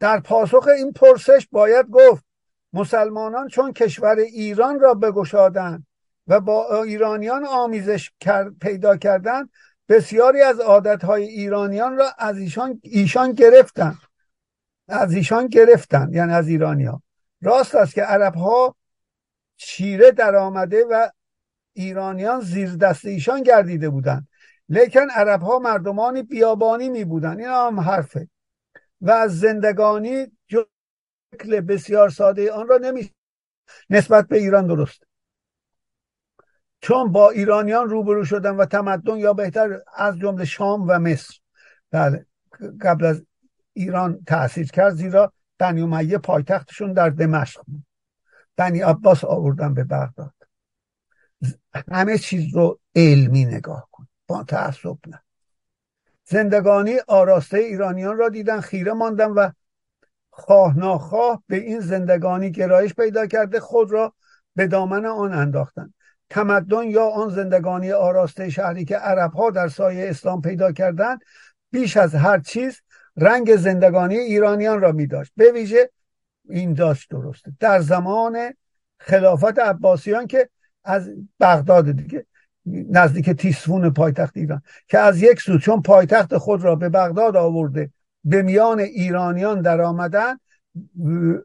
[0.00, 2.24] در پاسخ این پرسش باید گفت
[2.72, 5.86] مسلمانان چون کشور ایران را بگشادند
[6.26, 8.10] و با ایرانیان آمیزش
[8.60, 9.50] پیدا کردند
[9.88, 13.98] بسیاری از عادتهای ایرانیان را از ایشان, ایشان گرفتن.
[14.88, 17.02] از ایشان گرفتن یعنی از ایرانیا
[17.42, 18.76] راست است که عرب ها
[19.56, 21.08] چیره در آمده و
[21.72, 24.28] ایرانیان زیر دست ایشان گردیده بودند.
[24.68, 28.28] لیکن عرب ها مردمانی بیابانی می بودن این هم حرفه.
[29.00, 33.10] و از زندگانی شکل بسیار ساده آن را نمی
[33.90, 35.07] نسبت به ایران درست.
[36.80, 41.38] چون با ایرانیان روبرو شدن و تمدن یا بهتر از جمله شام و مصر.
[41.90, 42.26] بله
[42.80, 43.22] قبل از
[43.72, 47.84] ایران تاثیر کرد زیرا بنی امیه پایتختشون در دمشق بود.
[48.56, 50.34] بنی عباس آوردن به بغداد.
[51.92, 54.08] همه چیز رو علمی نگاه کن.
[54.26, 55.22] با تعصب نه.
[56.24, 59.50] زندگانی آراسته ایرانیان را دیدن خیره ماندن و
[60.30, 64.14] خواه ناخواه به این زندگانی گرایش پیدا کرده خود را
[64.54, 65.94] به دامن آن انداختند
[66.30, 71.20] تمدن یا آن زندگانی آراسته شهری که عرب ها در سایه اسلام پیدا کردند
[71.70, 72.80] بیش از هر چیز
[73.16, 75.90] رنگ زندگانی ایرانیان را می داشت به ویژه
[76.48, 78.54] این داشت درسته در زمان
[78.98, 80.48] خلافت عباسیان که
[80.84, 81.10] از
[81.40, 82.26] بغداد دیگه
[82.66, 87.90] نزدیک تیسفون پایتخت ایران که از یک سو چون پایتخت خود را به بغداد آورده
[88.24, 90.36] به میان ایرانیان در آمدن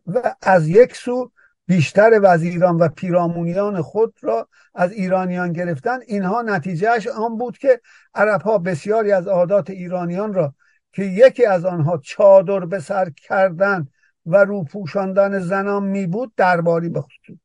[0.08, 1.32] و از یک سو
[1.76, 7.82] بیشتر وزیران و پیرامونیان خود را از ایرانیان گرفتن اینها نتیجهش آن بود که
[8.14, 10.56] عرب ها بسیاری از عادات ایرانیان را
[10.92, 13.88] که یکی از آنها چادر به سر کردن
[14.26, 17.38] و رو پوشاندن زنان می بود درباری بخصوص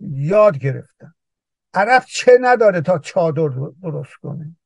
[0.00, 1.14] یاد گرفتن.
[1.74, 3.48] عرب چه نداره تا چادر
[3.82, 4.56] درست کنه؟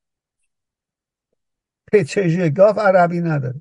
[1.92, 3.60] پچژه گاف عربی نداره.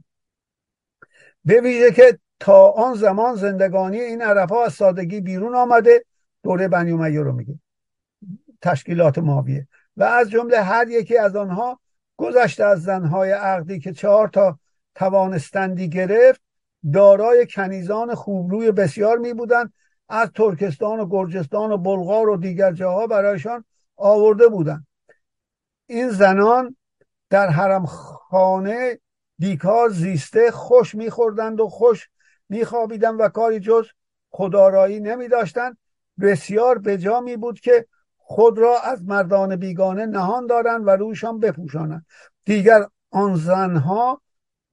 [1.45, 6.05] به ویژه که تا آن زمان زندگانی این عرب ها از سادگی بیرون آمده.
[6.43, 7.59] دوره بنی امیه رو میگه.
[8.61, 9.67] تشکیلات ماویه.
[9.97, 11.79] و از جمله هر یکی از آنها
[12.17, 14.59] گذشته از زنهای عقدی که چهار تا
[14.95, 16.41] توانستندی گرفت
[16.93, 19.73] دارای کنیزان خوبروی بسیار می بودند.
[20.09, 24.87] از ترکستان و گرجستان و بلغار و دیگر جاها برایشان آورده بودند.
[25.85, 26.75] این زنان
[27.29, 28.99] در حرم خانه
[29.39, 32.09] بیکار زیسته خوش میخوردند و خوش
[32.51, 33.87] میخوابیدند و کاری جز
[34.29, 35.77] خدارایی نمی داشتند
[36.21, 37.85] بسیار به جا می بود که
[38.17, 42.05] خود را از مردان بیگانه نهان دارند و روشان بپوشانند
[42.45, 44.21] دیگر آن زنها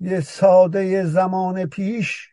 [0.01, 2.29] یه ساده زمان پیش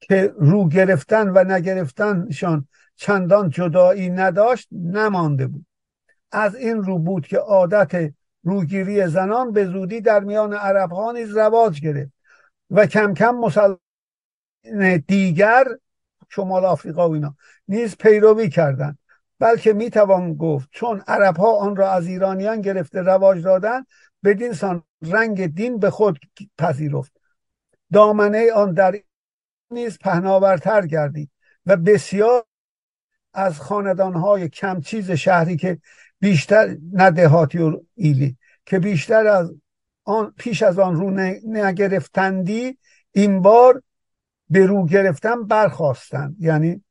[0.00, 5.66] که رو گرفتن و نگرفتنشان چندان جدایی نداشت نمانده بود.
[6.32, 8.12] از این رو بود که عادت
[8.44, 12.12] روگیری زنان به زودی در میان عرب ها نیز رواج گرفت
[12.70, 13.78] و کم کم مسلمان
[15.06, 15.64] دیگر
[16.28, 17.36] شمال آفریقا و اینا
[17.68, 18.98] نیز پیروی کردند.
[19.38, 23.84] بلکه می‌توان گفت چون عرب ها آن را از ایرانیان گرفته رواج دادن
[24.24, 26.18] بدین سان رنگ دین به خود
[26.58, 27.12] پذیرفت.
[27.92, 29.00] دامنه آن در
[29.70, 31.30] نیز پهناورتر گردید
[31.66, 32.44] و بسیار
[33.34, 35.78] از خاندانهای کم چیز شهری که
[36.20, 39.54] بیشتر ندهاتی و ایلی که بیشتر از
[40.04, 41.10] آن پیش از آن رو
[41.44, 42.78] نگرفتندی
[43.12, 43.82] این بار
[44.50, 46.84] به رو گرفتن برخواستن یعنی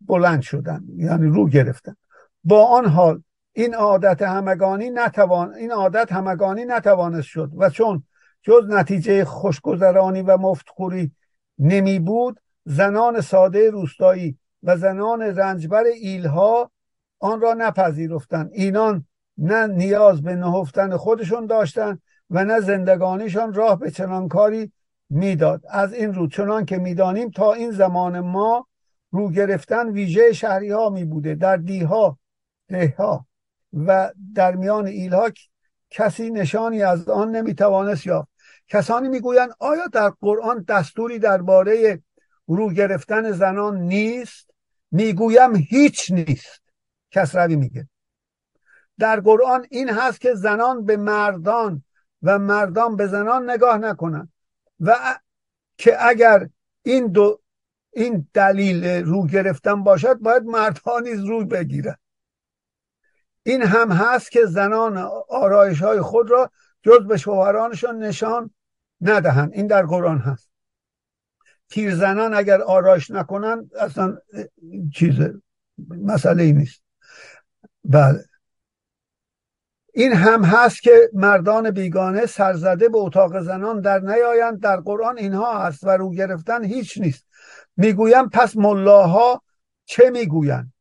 [0.00, 1.96] بلند شدن یعنی رو گرفتن.
[2.44, 8.04] با آن حال این عادت همگانی نتوان این عادت همگانی نتوانست شد و چون
[8.42, 11.12] جز نتیجه خوشگذرانی و مفتخوری
[11.58, 16.70] نمی بود زنان ساده روستایی و زنان رنجبر ایلها
[17.18, 18.50] آن را نپذیرفتند.
[18.52, 19.06] اینان
[19.38, 24.72] نه نیاز به نهفتن خودشون داشتند و نه زندگانیشان راه به چنان کاری
[25.10, 25.62] می‌داد.
[25.70, 28.66] از این رو چنان که می‌دانیم تا این زمان ما
[29.10, 32.18] رو گرفتن ویژه شهری ها می بوده در دیها
[32.68, 33.26] دهها
[33.72, 35.30] و در میان ایلها
[35.90, 38.28] کسی نشانی از آن نمی‌توانست یافت.
[38.68, 42.02] کسانی می‌گویند آیا در قرآن دستوری درباره
[42.46, 44.50] رو گرفتن زنان نیست؟
[44.90, 46.60] می‌گویم هیچ نیست.
[47.10, 47.88] کسروی میگه.
[48.98, 51.84] در قرآن این هست که زنان به مردان
[52.22, 54.32] و مردان به زنان نگاه نکنند.
[54.80, 55.18] و
[55.76, 56.48] که اگر
[56.82, 57.40] این دو
[57.92, 61.96] این دلیل رو گرفتن باشد باید مردها نیز رو بگیرن.
[63.42, 64.96] این هم هست که زنان
[65.28, 66.50] آرایش های خود را
[66.82, 68.54] جز به شوهرانشان نشان
[69.00, 69.52] ندهند.
[69.52, 70.50] این در قرآن هست.
[71.68, 74.18] تیر زنان اگر آرایش نکنن اصلا
[74.94, 75.14] چیز
[75.88, 76.82] مسئله ای نیست.
[77.84, 78.24] بله.
[79.94, 84.60] این هم هست که مردان بیگانه سرزده به اتاق زنان در نیایند.
[84.60, 87.26] در قرآن اینها هست و رو گرفتن هیچ نیست.
[87.76, 89.42] می‌گویم پس ملاها
[89.84, 90.72] چه می‌گویند؟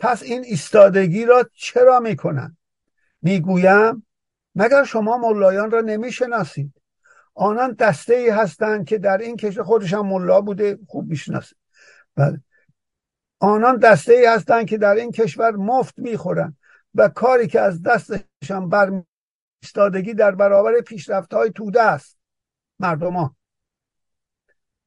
[0.00, 2.56] پس این ایستادگی را چرا می‌کنند؟
[3.22, 4.06] می‌گویم
[4.54, 6.72] مگر شما ملایان را نمی‌شناسید؟
[7.34, 11.58] آنان دسته ای هستند که در این کشور خودشان ملا بوده خوب می‌شناسید
[12.16, 12.40] بله.
[13.40, 16.56] آنان دسته ای هستند که در این کشور مفت می‌خورند.
[16.98, 19.02] و کاری که از دستشان بر
[19.62, 22.18] ایستادگی در برابر پیشرفت های توده است.
[22.78, 23.36] مردم ها.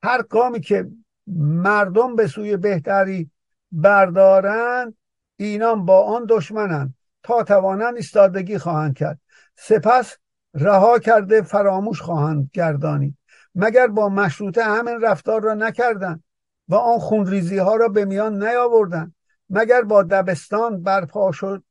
[0.04, 0.90] هر کامی که
[1.38, 3.32] مردم به سوی بهتری
[3.72, 4.98] بردارند
[5.38, 6.96] اینان با آن دشمنند.
[7.24, 9.20] تا توانند ایستادگی خواهند کرد.
[9.56, 10.18] سپس
[10.54, 13.18] رها کرده فراموش خواهند گردانی
[13.56, 16.24] مگر با مشروطه همین رفتار را نکردند
[16.68, 19.16] و آن خونریزی ها را به میان نیاوردند.
[19.50, 21.64] مگر با دبستان برپا شد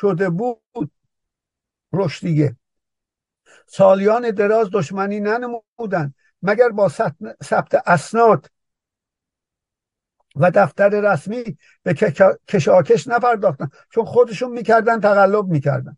[0.00, 0.90] شده بود.
[1.92, 2.56] رشدیه
[3.66, 6.88] سالیان دراز دشمنی ننمودند مگر با
[7.42, 8.50] ثبت اسناد
[10.36, 11.94] و دفتر رسمی به
[12.48, 15.96] کشاکش نپرداختن چون خودشون می‌کردن تقلب می‌کردن.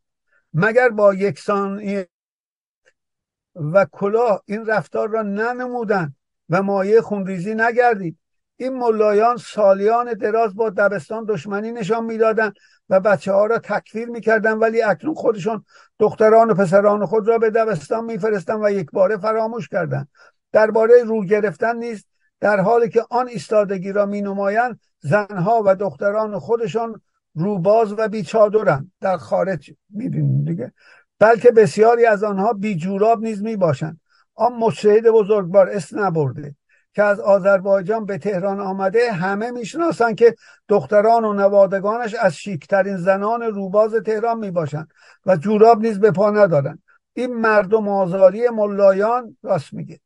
[0.55, 2.05] مگر با یکسان
[3.55, 6.15] و کلاه این رفتار را ننمودن
[6.49, 8.19] و مایه خونریزی نگردید؟
[8.61, 12.53] این ملایان سالیان دراز با دبستان دشمنی نشان می‌دادند
[12.89, 15.65] و بچه ها را تکفیر می‌کردن ولی اکنون خودشون
[15.99, 20.09] دختران و پسران خود را به دبستان میفرستن و یک باره فراموش کردند.
[20.53, 22.07] درباره رو گرفتن نیست
[22.41, 27.01] در حالی که آن ایستادگی را می نمایند زنها و دختران خودشان
[27.35, 28.93] روباز و بیچادرند.
[29.01, 30.73] در خارج می‌بینیم دیگه.
[31.19, 34.01] بلکه بسیاری از آنها بیجوراب نیز می باشند
[34.35, 36.55] آن مشهد بزرگوار اسم نبرده.
[36.95, 40.35] که از آذربایجان به تهران آمده همه می‌شناسند که
[40.69, 44.91] دختران و نوادگانش از شیکترین زنان روباز تهران می باشند
[45.27, 50.01] و جوراب نیز به پا ندارند این مردم آزاری ملایان راست میگه.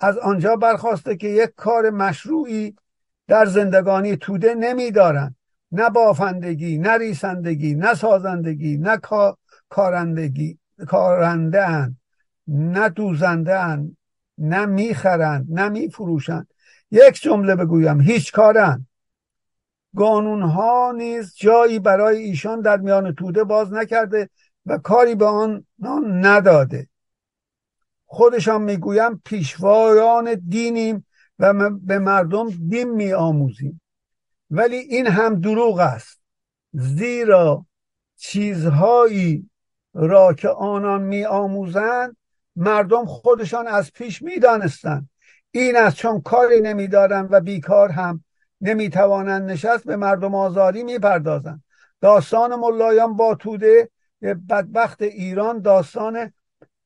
[0.00, 2.76] از آنجا برخواسته که یک کار مشروعی
[3.28, 5.36] در زندگانی توده نمیدارند
[5.72, 9.00] نه بافندگی نه ریسندگی نه سازندگی نه
[9.68, 11.92] کارندگی کارنده
[12.48, 13.96] نه دوزنده اند
[14.38, 16.48] نه می‌خرند نه میفروشند.
[16.90, 18.86] یک جمله بگویم هیچ کارند.
[19.96, 24.30] قانون ها نیز جایی برای ایشان در میان توده باز نکرده
[24.66, 25.64] و کاری به آن
[26.26, 26.88] نداده.
[28.04, 31.06] خودشان می‌گویم پیشوایان دینیم
[31.38, 33.80] و به مردم دین می آموزیم
[34.50, 36.20] ولی این هم دروغ است.
[36.72, 37.66] زیرا
[38.16, 39.50] چیزهایی
[39.94, 42.16] را که آنان می آموزند
[42.58, 45.08] مردم خودشان از پیش می دانستند
[45.50, 48.24] این است چون کاری نمیدارند و بیکار هم
[48.60, 51.62] نمی‌توانند نشست به مردم آزاری می‌پردازند.
[52.00, 53.90] داستان ملایان با توده
[54.48, 56.32] بدبخت ایران داستان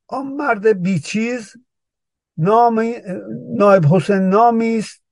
[0.08, 1.52] آن مرد بیچیز
[2.36, 2.84] نام
[3.56, 5.02] نایب حسین نامی است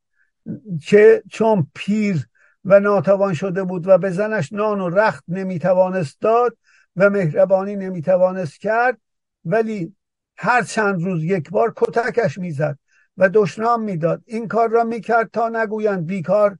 [0.86, 2.26] که چون پیر
[2.64, 6.56] و ناتوان شده بود و به زنش نان و رخت نمی‌توانست داد
[6.96, 8.98] و مهربانی نمی‌توانست کرد
[9.44, 9.94] ولی
[10.42, 12.78] هر چند روز یک بار کتکش می‌زد
[13.16, 14.22] و دشنام می‌داد.
[14.26, 16.58] این کار را می‌کرد تا نگویند بیکار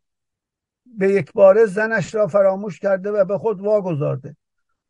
[0.86, 4.36] به یک باره زنش را فراموش کرده و به خود واگذارده.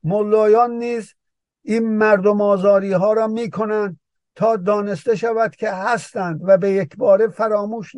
[0.04, 1.14] ملایان نیز
[1.62, 4.00] این مردم آزاری ها را می‌کنند
[4.34, 7.92] تا دانسته شود که هستند و به یک باره فراموش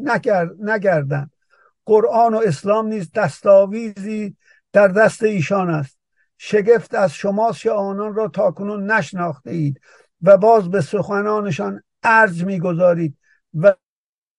[0.59, 1.31] نگردند.
[1.85, 4.37] قرآن و اسلام نیز دستاویزی
[4.73, 5.99] در دست ایشان است.
[6.39, 9.81] شگفت از شماست یا آنان را تاکنون نشناخته اید
[10.23, 13.19] و باز به سخنانشان ارج می‌گذارید
[13.55, 13.75] و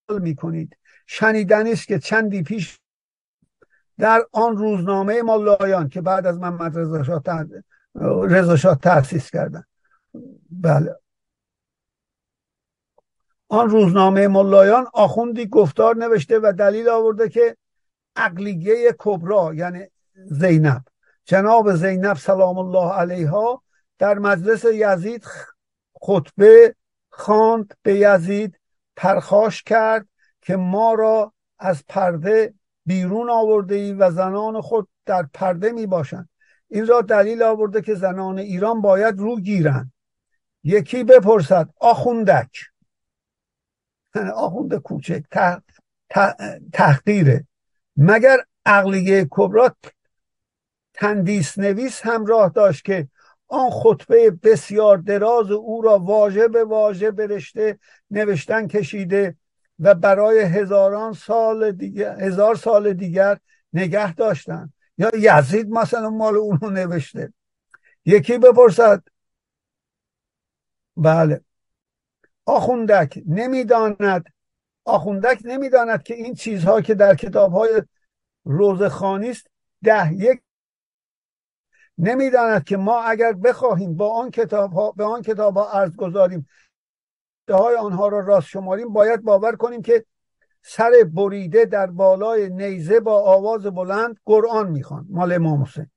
[0.10, 0.78] می‌کنید.
[1.08, 2.80] شنیدنی است که چندی پیش
[3.98, 6.78] در آن روزنامه ملایان که بعد از محمد
[8.06, 9.64] رضا شاه تأسیس کردن.
[10.50, 10.96] بله.
[13.48, 17.58] آن روزنامه ملایان آخوندی گفتار نوشته و دلیل آورده که
[18.16, 19.88] عقلیه کبرا یعنی
[20.26, 20.82] زینب.
[21.26, 23.64] جناب زینب سلام الله علیها
[24.00, 25.26] در مجلس یزید
[26.06, 26.76] خطبه
[27.10, 28.60] خواند به یزید
[28.96, 30.08] پرخاش کرد
[30.42, 32.54] که ما را از پرده
[32.86, 36.30] بیرون آورده ای و زنان خود در پرده می باشند.
[36.68, 39.92] این را دلیل آورده که زنان ایران باید رو گیرند.
[40.64, 42.58] یکی بپرسد آخوندک؟
[44.36, 45.24] آخوند کوچک
[46.74, 47.48] تحقیره.
[47.98, 49.76] مگر عقلیه کبرا
[50.94, 53.08] تندیس نویس همراه داشت که
[53.54, 57.80] آن خطبه بسیار دراز او را واژه به واژه برشته
[58.12, 59.36] نوشتن کشیده
[59.80, 63.40] و برای هزاران سال دیگر هزار سال دیگر
[63.74, 67.34] نگه داشتن یا یزید مثلا مال اونو نوشته.
[68.06, 69.04] یکی بپرسد.
[70.98, 71.42] بله.
[72.46, 74.26] آخوندک نمی‌داند
[74.86, 77.82] آخوندک نمی‌داند که این چیزها که در کتاب های
[78.44, 79.48] روزخانی است
[79.84, 80.42] ده یک
[81.98, 86.48] نمی‌داند که ما اگر بخواهیم با آن کتاب ها به آن کتاب ها عرض گذاریم
[87.50, 90.06] های آنها را راست شماریم باید باور کنیم که
[90.62, 95.88] سر بریده در بالای نیزه با آواز بلند قرآن می‌خوان مال امام حسین.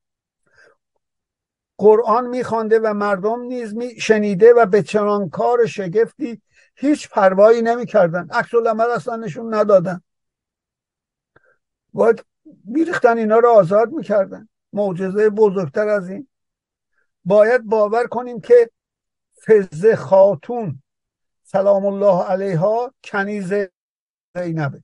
[1.79, 6.43] قرآن میخوانده و مردم نیز می شنیده و به چنان کار شگفتی
[6.75, 10.01] هیچ پروایی نمی‌کردن عکس العمل اصلا نشون ندادن
[11.93, 12.25] باید
[12.65, 16.29] میریختن اینا رو آزاد می‌کردن معجزه بزرگتر از این.
[17.25, 18.71] باید باور کنیم که
[19.47, 20.83] فزه خاتون
[21.43, 23.53] سلام الله علیها کنیز
[24.35, 24.83] زینبه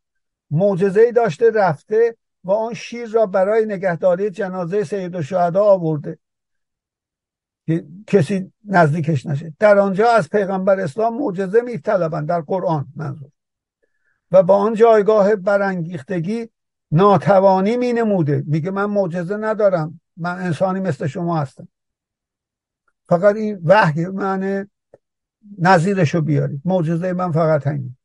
[0.50, 6.18] معجزه داشته رفته و آن شیر را برای نگهداری جنازه سید الشهدا آورده.
[8.06, 9.54] کسی نزدیکش نشه.
[9.58, 13.30] در آنجا از پیغمبر اسلام معجزه میطلبند در قرآن منظور.
[14.30, 16.50] و با آن جایگاه برانگیختگی
[16.92, 20.00] ناتوانی می نموده میگه من معجزه ندارم.
[20.16, 21.68] من انسانی مثل شما هستم.
[23.08, 24.68] فقط این وحی من
[25.58, 26.60] نظیرشو بیارید.
[26.64, 27.96] معجزه من فقط همین.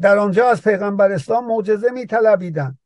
[0.00, 2.78] در آنجا از پیغمبر اسلام معجزه میطلبیدن.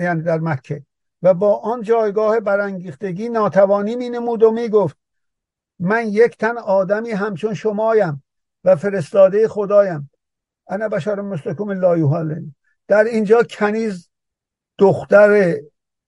[0.00, 0.84] یعنی در مکه.
[1.22, 4.96] و با آن جایگاه برانگیختگی ناتوانی می نمود و می گفت
[5.78, 8.22] من یک تن آدمی همچون شمایم
[8.64, 10.10] و فرستاده خدایم.
[10.68, 11.96] انا بشر مستکم لا
[12.90, 14.08] در اینجا کنیز
[14.78, 15.56] دختر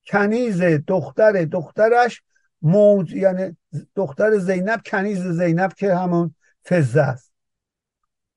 [0.07, 2.22] کنیز دختر دخترش
[2.62, 3.57] موج یعنی
[3.97, 6.35] دختر زینب کنیز زینب که همون
[6.68, 7.33] فزه است.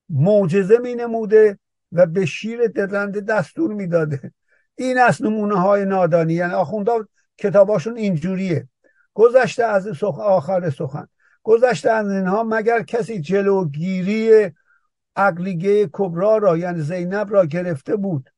[0.09, 1.59] معجزه می نموده
[1.91, 4.33] و به شیر درنده دستور می‌داده
[4.75, 6.33] این از نمونه های نادانی.
[6.33, 8.67] یعنی آخوندا کتاباشون اینجوریه.
[9.13, 10.19] گذشته از سخ...
[10.19, 11.07] آخر سخن.
[11.43, 14.51] گذشته از اینها مگر کسی جلوگیری
[15.15, 18.29] عقلیگه کبرا را یعنی زینب را گرفته بود؟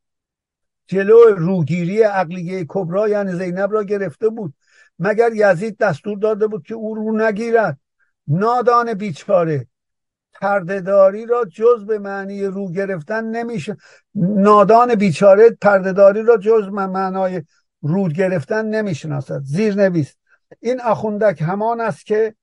[0.88, 4.53] جلو روگیری عقلیگه کبرا یعنی زینب را گرفته بود.
[4.99, 7.79] مگر یزید دستور داده بود که او رو نگیرد؟
[8.27, 9.67] نادان بیچاره.
[10.41, 13.77] پردهداری را جز به معنی رو گرفتن نمیشه.
[14.15, 17.41] نادان بیچاره پردهداری را جز به معنای
[17.81, 19.41] رو گرفتن نمی‌شناسد.
[19.43, 20.15] زیر نویس
[20.59, 22.35] این اخوندک همان است که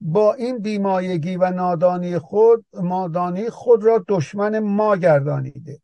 [0.00, 5.80] با این بیمایگی و نادانی خود مادانی خود را دشمن ما گردانیده.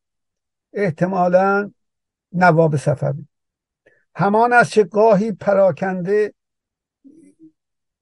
[0.74, 1.70] احتمالا
[2.32, 3.26] نواب صفوی.
[4.14, 6.34] همان است که گاهی پراکنده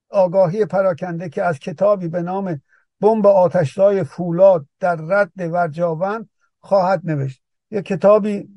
[0.09, 2.61] آگاهی پراکنده که از کتابی به نام
[2.99, 7.41] بمب آتشزای فولاد در رد ورجاوند خواهد نوشت.
[7.71, 8.49] یه کتابی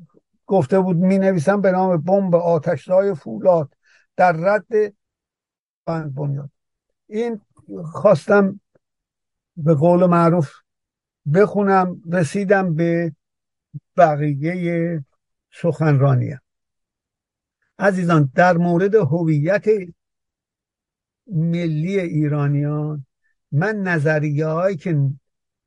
[0.45, 3.73] گفته بود می نویسم به نام بمب آتشزای فولاد
[4.15, 4.93] در رد
[5.85, 6.49] بنیاد.
[7.07, 7.41] این
[7.85, 8.59] خواستم
[9.57, 10.51] به قول معروف
[11.33, 13.15] بخونم رسیدم به
[13.97, 15.05] بقیه
[15.51, 16.39] سخنرانیم
[17.79, 19.65] عزیزان در مورد هویت
[21.27, 23.05] ملی ایرانیان
[23.51, 24.97] من نظریه هایی که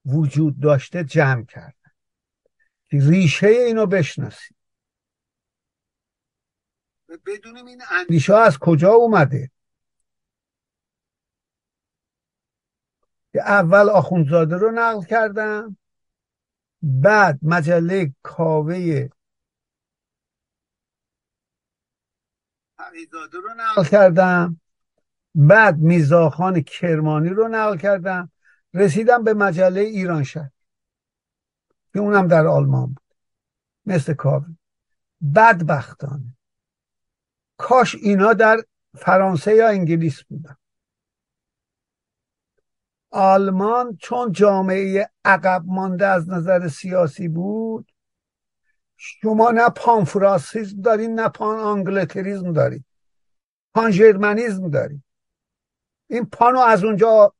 [0.04, 1.92] وجود داشته جمع کردم.
[2.92, 4.56] ریشه اینو بشناسید.
[7.26, 9.50] بدونیم این اندیشه از کجا اومده؟
[13.32, 15.76] که اول آخوندزاده رو نقل کردم.
[16.82, 19.08] بعد مجله کاوه
[22.78, 24.60] تقیزاده رو نقل کردم.
[25.34, 28.32] بعد میزاخان کرمانی رو نقل کردم.
[28.74, 30.50] رسیدم به مجله ایران شهر
[31.92, 33.14] که اونم در آلمان بود
[33.86, 34.46] مثل کاوه.
[35.34, 36.36] بدبختانه.
[37.56, 38.64] کاش اینا در
[38.94, 40.56] فرانسه یا انگلیس بودن.
[43.10, 47.92] آلمان چون جامعه عقب مانده از نظر سیاسی بود
[48.96, 52.84] شما نه پان فرانسیزم دارین نه پان آنگلتریزم دارین
[53.74, 55.02] پان ژرمنیزم دارین.
[56.06, 57.34] این پانو از اونجا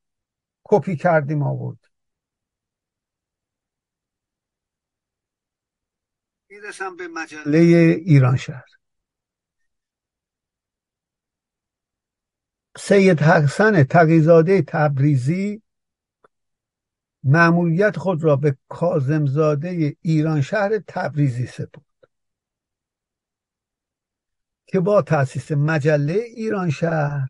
[0.65, 1.79] کپی کردیم آورد.
[6.49, 7.59] می‌رسم به مجله.
[8.05, 8.80] ایران شهر.
[12.77, 15.63] سید حسن تقیزاده تبریزی
[17.25, 21.85] معمولیت خود را به کازمزاده ایران شهر تبریزی سپرد
[24.67, 27.29] که با تاسیس مجله ایران شهر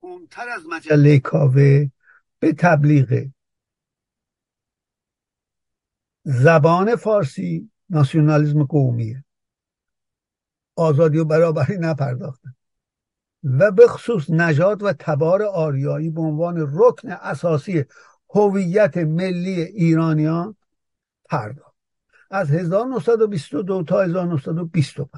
[0.00, 1.90] اونتر از مجله کاوه
[2.38, 3.28] به تبلیغ
[6.24, 9.24] زبان فارسی ناسیونالیزم قومیه.
[10.76, 12.54] آزادی و برابری نپرداختن
[13.44, 17.84] و به خصوص نجات و تبار آریایی به عنوان رکن اساسی
[18.30, 20.56] هویت ملی ایرانیان
[21.24, 21.72] پرداخت.
[22.30, 25.08] از 1922 تا 1925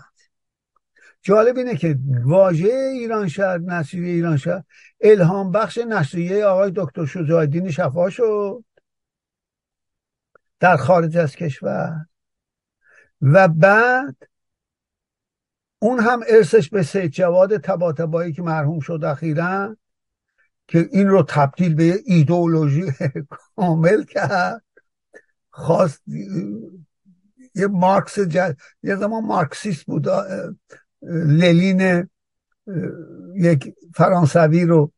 [1.23, 4.63] جالب اینه که واژه ایران شهر نشریه ایران شهر
[5.01, 8.65] الهام بخش نشریه آقای دکتر شجاع شفا شد.
[10.61, 12.07] در خارج از کشور.
[13.23, 14.17] و بعد
[15.79, 19.77] اون هم ارسش به سید جواد تباتبایی که مرحوم شد اخیرا
[20.67, 22.93] که این رو تبدیل به ایدئولوژی
[23.57, 24.63] کامل کرد.
[25.51, 26.03] خواست
[27.55, 28.57] یه مارکس جد...
[28.83, 30.07] یه زمان مارکسیست بود
[31.03, 32.09] للین
[33.35, 34.93] یک فرانسوی رو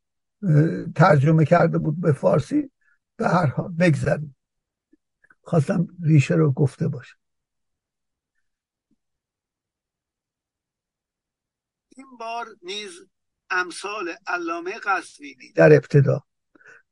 [0.95, 2.71] ترجمه کرده بود به فارسی.
[3.17, 4.37] به هر حال بگذاریم.
[5.43, 7.17] خواستم ریشه رو گفته باشم.
[11.97, 12.91] این بار نیز
[13.51, 16.23] امثال علامه قصوینی در ابتدا.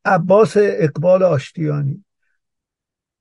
[0.04, 2.04] عباس اقبال آشتیانی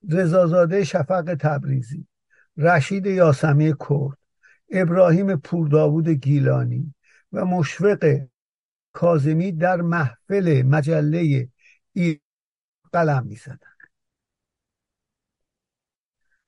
[0.09, 2.07] رضازاده شفق تبریزی
[2.57, 4.17] رشید یاسمی کرد
[4.71, 6.95] ابراهیم پورداوود گیلانی
[7.31, 8.19] و مشفق
[8.93, 11.49] کازمی در محفل مجله
[11.93, 12.19] ای
[12.93, 13.57] قلم می زدن.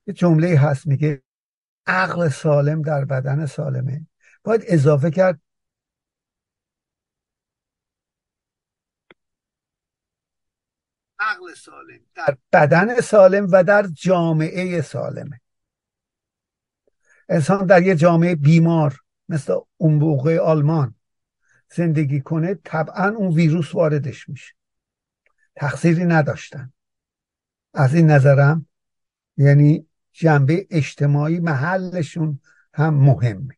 [0.06, 1.22] یه جمله هست میگه
[1.86, 4.06] عقل سالم در بدن سالمه.
[4.46, 5.40] باید اضافه کرد.
[11.18, 15.40] عقل سالم در بدن سالم و در جامعه سالمه
[17.28, 20.94] انسان در یه جامعه بیمار مثل اون موقع آلمان
[21.74, 24.54] زندگی کنه طبعا اون ویروس واردش میشه.
[25.56, 26.72] تقصیری نداشتن.
[27.74, 28.66] از این نظرم
[29.36, 32.40] یعنی جنبه اجتماعی محلشون
[32.74, 33.56] هم مهمه.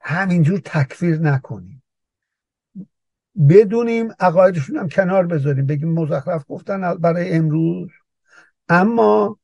[0.00, 1.82] همینجور تکفیر نکنیم.
[3.48, 5.66] بدونیم عقایدشون هم کنار بذاریم.
[5.66, 7.90] بگیم مزخرف گفتن برای امروز.
[8.68, 9.38] اما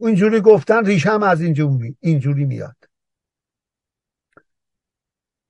[0.00, 2.76] اینجوری گفتن ریشه هم از اینجوری اینجوری میاد.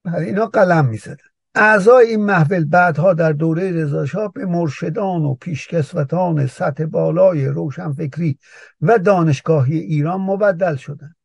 [0.05, 1.17] برای اینا قلم می‌زدن.
[1.55, 8.39] اعضای این محفل بعدها در دوره رضاشاه به مرشدان و پیشکسوتان سطح بالای روشنفکری
[8.81, 11.17] و دانشگاهی ایران مبدل شدند.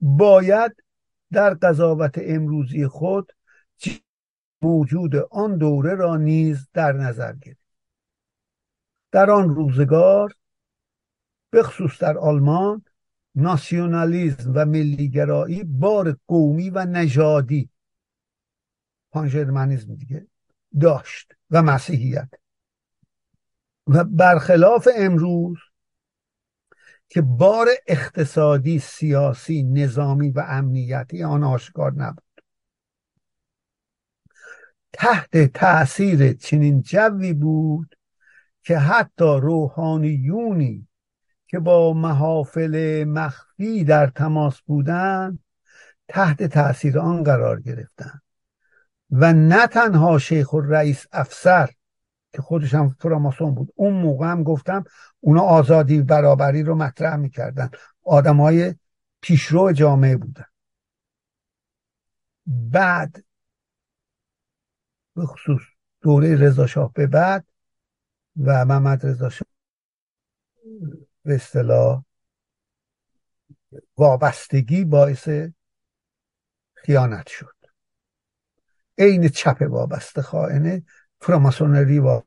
[0.00, 0.83] باید
[1.34, 3.32] در قضاوت امروزی خود
[4.62, 7.64] موجود آن دوره را نیز در نظر گرفت.
[9.12, 10.34] در آن روزگار
[11.50, 12.84] به خصوص در آلمان
[13.34, 17.70] ناسیونالیزم و ملیگرایی بار قومی و نژادی
[19.10, 20.26] پانژرمنیزم دیگه
[20.80, 22.28] داشت و مسیحیت.
[23.86, 25.58] و برخلاف امروز
[27.08, 32.24] که بار اقتصادی سیاسی نظامی و امنیتی آن آشکار نبود.
[34.92, 37.94] تحت تاثیر چنین جوی بود
[38.62, 40.88] که حتی روحانیونی
[41.46, 45.38] که با محافل مخفی در تماس بودند
[46.08, 48.22] تحت تاثیر آن قرار گرفتند.
[49.10, 51.70] و نه تنها شیخ و رئیس افسر
[52.34, 53.72] که خودش هم فراماسون بود.
[53.74, 54.84] اون موقع هم گفتم
[55.20, 57.70] اونا آزادی برابری رو مطرح می‌کردن.
[58.02, 58.74] آدم های
[59.20, 60.44] پیشرو جامعه بودن.
[62.46, 63.24] بعد
[65.14, 65.60] به خصوص
[66.00, 67.46] دوره رضا به بعد
[68.44, 69.48] و محمد رضا شاه
[71.24, 72.04] به اصطلاح
[73.96, 75.28] وابستگی باعث
[76.74, 77.54] خیانت شد.
[78.98, 80.82] عین چپ وابسته خائنه
[81.26, 82.22] فراماسونری و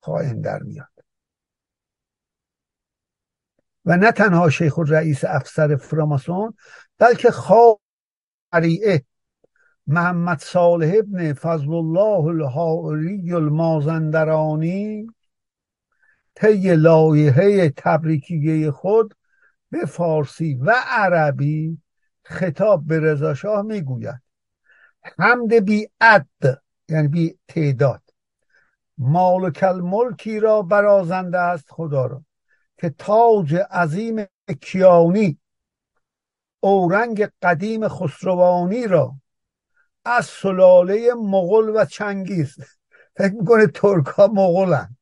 [0.00, 0.88] خائن در میاد.
[3.84, 6.54] و نه تنها شیخ و رئیس افسر فراماسون
[6.98, 9.04] بلکه خاریعه
[9.86, 15.06] محمد صالح ابن فضل الله الحاری المازندرانی
[16.34, 19.14] طی لایحه تبریکیه خود
[19.70, 21.78] به فارسی و عربی
[22.22, 24.22] خطاب به رضا شاه می‌گوید.
[25.18, 26.28] حمد بی عد
[26.88, 28.09] یعنی بی تعداد.
[29.02, 32.24] مالک الملکی را برازنده است خدا را
[32.78, 34.26] که تاج عظیم
[34.60, 35.38] کیانی
[36.60, 39.14] اورنگ قدیم خسروانی را
[40.04, 42.56] از سلاله مغل و چنگیز
[43.16, 44.96] فکر می‌کنه ترک ها مغلن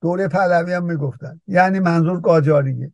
[0.00, 1.40] دوره پهلوی هم می‌گفتن.
[1.46, 2.92] یعنی منظور قاجاریه.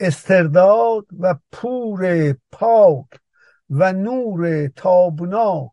[0.00, 3.06] استرداد و پور پاک
[3.70, 5.70] و نور تابناک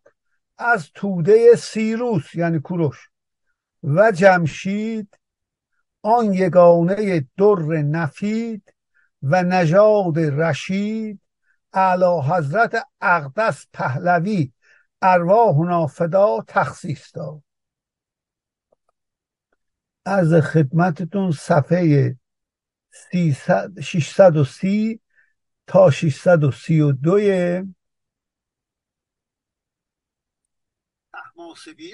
[0.58, 3.11] از توده سیروس یعنی کوروش.
[3.84, 5.18] و جمشید
[6.02, 8.74] آن یگانه در نفید
[9.24, 11.22] و نژاد رشید
[11.74, 14.52] اعلی حضرت اقدس پهلوی
[15.02, 17.44] ارواح فدا تخصیص داد.
[20.06, 22.16] از خدمتتون صفحه
[23.82, 25.02] 630
[25.68, 27.20] تا 632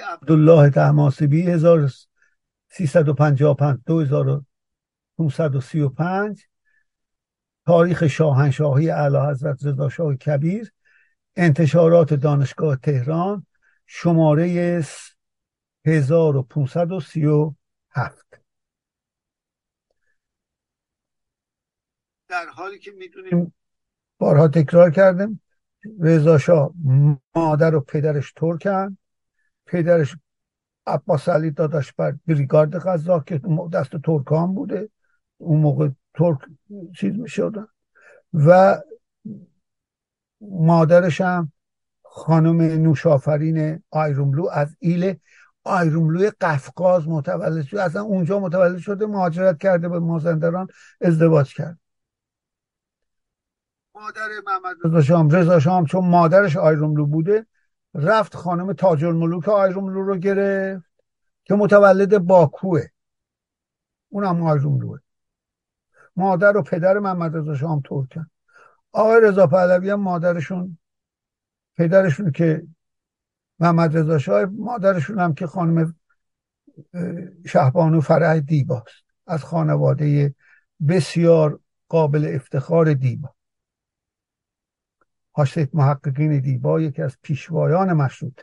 [0.03, 3.43] عبدالله تحماسبی 1355
[3.85, 6.43] 2535
[7.65, 10.71] تاریخ شاهنشاهی اعلی حضرت رضا شاه کبیر.
[11.35, 13.45] انتشارات دانشگاه تهران
[13.85, 14.81] شماره
[15.85, 18.41] 1537
[22.27, 23.53] در حالی که می‌دونیم
[24.17, 25.41] بارها تکرار کردیم
[25.99, 26.73] رضا شاه
[27.35, 28.97] مادر و پدرش ترکن.
[29.67, 30.15] پدرش
[30.87, 33.41] عباس علی داداش بر بریگارد غذا که
[33.73, 34.89] دست ترکان بوده
[35.37, 36.37] اون موقع ترک
[36.99, 37.67] چیز می شدن
[38.33, 38.81] و
[40.41, 41.51] مادرش هم
[42.03, 45.15] خانم نوشافرین آیروملو از ایل
[45.63, 50.67] آیروملوی قفقاز متولد شده اصلا اونجا متولد شده مهاجرت کرده به مازندران
[51.01, 51.79] ازدواج کرد.
[53.95, 57.45] مادر محمد رضا شام شام چون مادرش آیروملو بوده
[57.93, 60.91] رفت خانم تاج الملوک آیروملو رو گرفت
[61.43, 62.81] که متولد باکوه.
[64.09, 64.99] اونم آیروملوه.
[66.15, 68.29] مادر و پدر محمد رضا شام ترکن
[68.91, 70.77] آقای رضا پهلوی هم مادرشون
[71.77, 72.67] پدرشون که
[73.59, 75.95] محمد رضا شاه مادرشون هم که خانم
[77.45, 79.03] شهبانو فرح دیباست.
[79.27, 80.35] از خانواده
[80.87, 81.59] بسیار
[81.89, 83.36] قابل افتخار دیبا.
[85.37, 88.41] هاشت محققین دیبا یکی از پیشوایان مشروط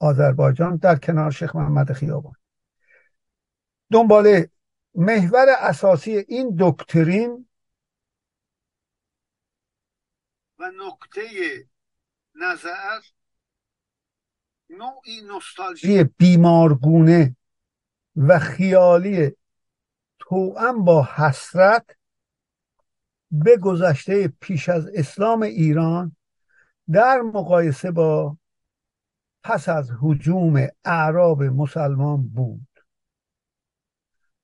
[0.00, 2.34] آذربایجان در کنار شیخ محمد خیابان.
[3.92, 4.50] دنباله
[4.94, 7.48] محور اساسی این دکترین
[10.58, 11.22] و نکته
[12.34, 13.00] نظر
[14.70, 17.36] نوعی نوستالژی بیمارگونه
[18.16, 19.36] و خیالی
[20.18, 21.96] توأم با حسرت
[23.42, 26.16] به گذشته پیش از اسلام ایران
[26.92, 28.38] در مقایسه با
[29.42, 32.66] پس از حجوم اعراب مسلمان بود.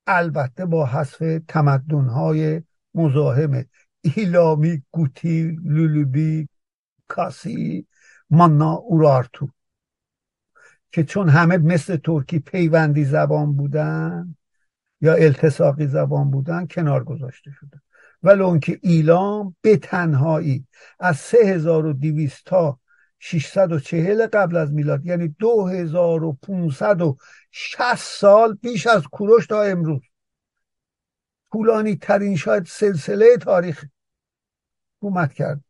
[0.07, 2.61] البته با حذف تمدنهای
[2.93, 3.65] مزاحم
[4.01, 6.49] ایلامی گوتی لولوبی
[7.07, 7.87] کاسی
[8.29, 9.49] مانا اورارتو
[10.91, 14.35] که چون همه مثل ترکی پیوندی زبان بودن
[15.01, 17.81] یا التصاقی زبان بودن کنار گذاشته شده
[18.23, 20.67] ولی که ایلام به تنهایی
[20.99, 22.79] از 3200 تا
[23.19, 30.01] 640 قبل از میلاد یعنی 2560 سال بیش از کوروش تا امروز.
[31.51, 33.85] طولانی ترین شاید سلسله تاریخ
[34.97, 35.61] حکومت کرد.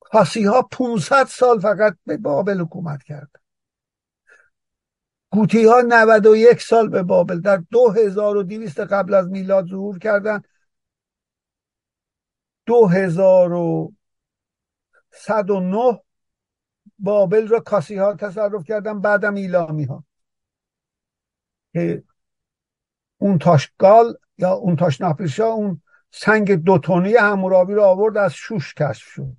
[0.00, 3.30] کاسی ها 500 سال فقط به بابل حکومت کرد.
[5.30, 7.40] گوتی ها 91 سال به بابل.
[7.40, 9.98] در 2200 قبل از میلاد ظهور
[12.66, 13.92] کردن
[15.16, 16.00] 2109
[16.98, 20.04] بابل را کاسی ها تصرف کردن بعدم ایلامی ها
[21.72, 22.04] که
[23.18, 25.00] اون تاشگال یا اون تاش
[25.44, 29.36] اون سنگ دوتونی همورابی رو آورد از شوش کشف شد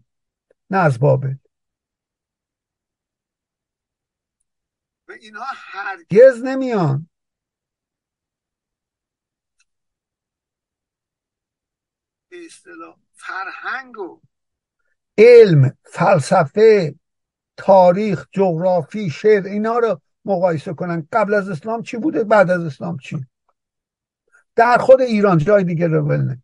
[0.70, 1.36] نه از بابل.
[5.22, 7.10] اینها هرگز نمیان.
[12.30, 14.22] به اصطلاح فرهنگ و
[15.18, 16.96] علم فلسفه
[17.58, 21.08] تاریخ جغرافی شعر اینا رو مقایسه کنن.
[21.12, 23.26] قبل از اسلام چی بوده؟ بعد از اسلام چی؟
[24.56, 26.44] در خود ایران جای دیگه رو نه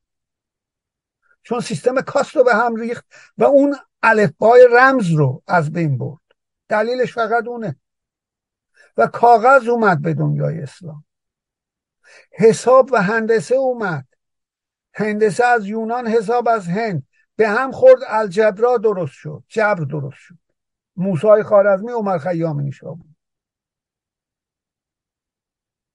[1.43, 3.05] چون سیستم کاست رو به هم ریخت
[3.37, 6.21] و اون الفبای رمز رو از بین برد.
[6.69, 7.75] دلیلش فقط اونه.
[8.97, 11.05] و کاغذ اومد به دنیای اسلام.
[12.31, 14.10] حساب و هندسه اومد.
[14.93, 17.07] هندسه از یونان حساب از هند.
[17.35, 19.43] به هم خورد الجبرا درست شد.
[19.47, 20.37] جبر درست شد.
[20.95, 23.15] موسای خارزمی عمر خیام نیشا بود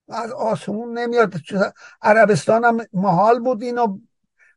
[0.09, 1.34] از آسمون نمیاد.
[2.03, 3.99] عربستان هم محال بود اینو.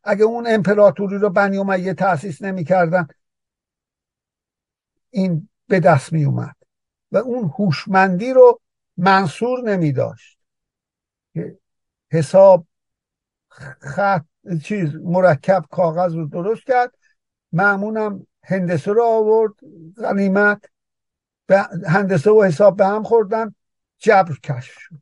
[0.04, 3.06] اگه اون امپراتوری رو بنی امیه تاسیس نمی‌کردن
[5.10, 6.56] این به دست می اومد
[7.12, 8.60] و اون هوشمندی رو
[8.96, 10.38] منصور نمی داشت
[12.10, 12.66] حساب
[13.80, 14.24] خط
[14.62, 16.94] چیز مرکب کاغذ رو درست کرد.
[17.52, 19.52] معمونم هندسه رو آورد
[20.02, 20.64] غنیمت
[21.46, 23.54] به هندسه و حساب به هم خوردن
[23.98, 24.94] جبر کشف شد.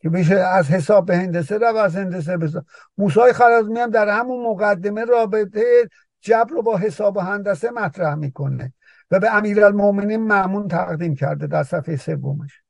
[0.00, 2.62] که میشه از حساب به هندسه رو از هندسه به
[2.98, 5.88] موسای خرازمی هم در همون مقدمه رابطه
[6.20, 8.72] جبر رو با حساب و هندسه مطرح می‌کنه
[9.10, 12.61] و به امیرالمومنین معمون تقدیم کرده در صفحه سومش.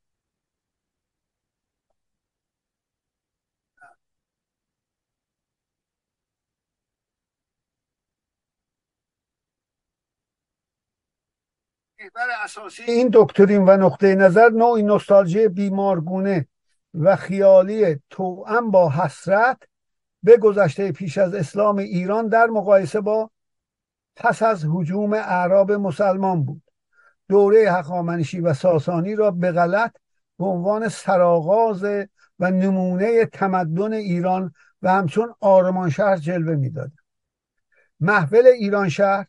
[12.15, 16.47] محور اساسی این دکترین و نقطه نظر نوعی نوستالژی بیمارگونه
[16.93, 19.57] و خیالی توأم با حسرت
[20.23, 23.29] به گذشته پیش از اسلام ایران در مقایسه با
[24.15, 26.61] پس از حجوم اعراب مسلمان بود.
[27.29, 29.91] دوره هخامنشی و ساسانی را به غلط
[30.39, 31.83] به عنوان سرآغاز
[32.39, 36.91] و نمونه تمدن ایران و همچون آرمان شهر جلوه می‌داد
[37.99, 39.25] محفل ایران شهر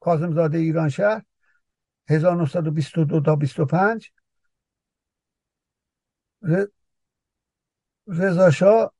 [0.00, 1.22] کازمزاده ایران شهر
[2.08, 4.12] 1922 تا 25
[8.08, 8.92] رضا شاه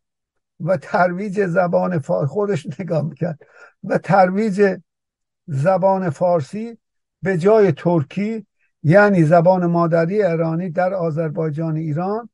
[0.59, 3.39] و ترویج زبان خودش نگاه می‌کرد.
[3.83, 4.77] و ترویج
[5.47, 6.77] زبان فارسی
[7.21, 8.45] به جای ترکی
[8.83, 12.29] یعنی زبان مادری ایرانی در آذربایجان ایران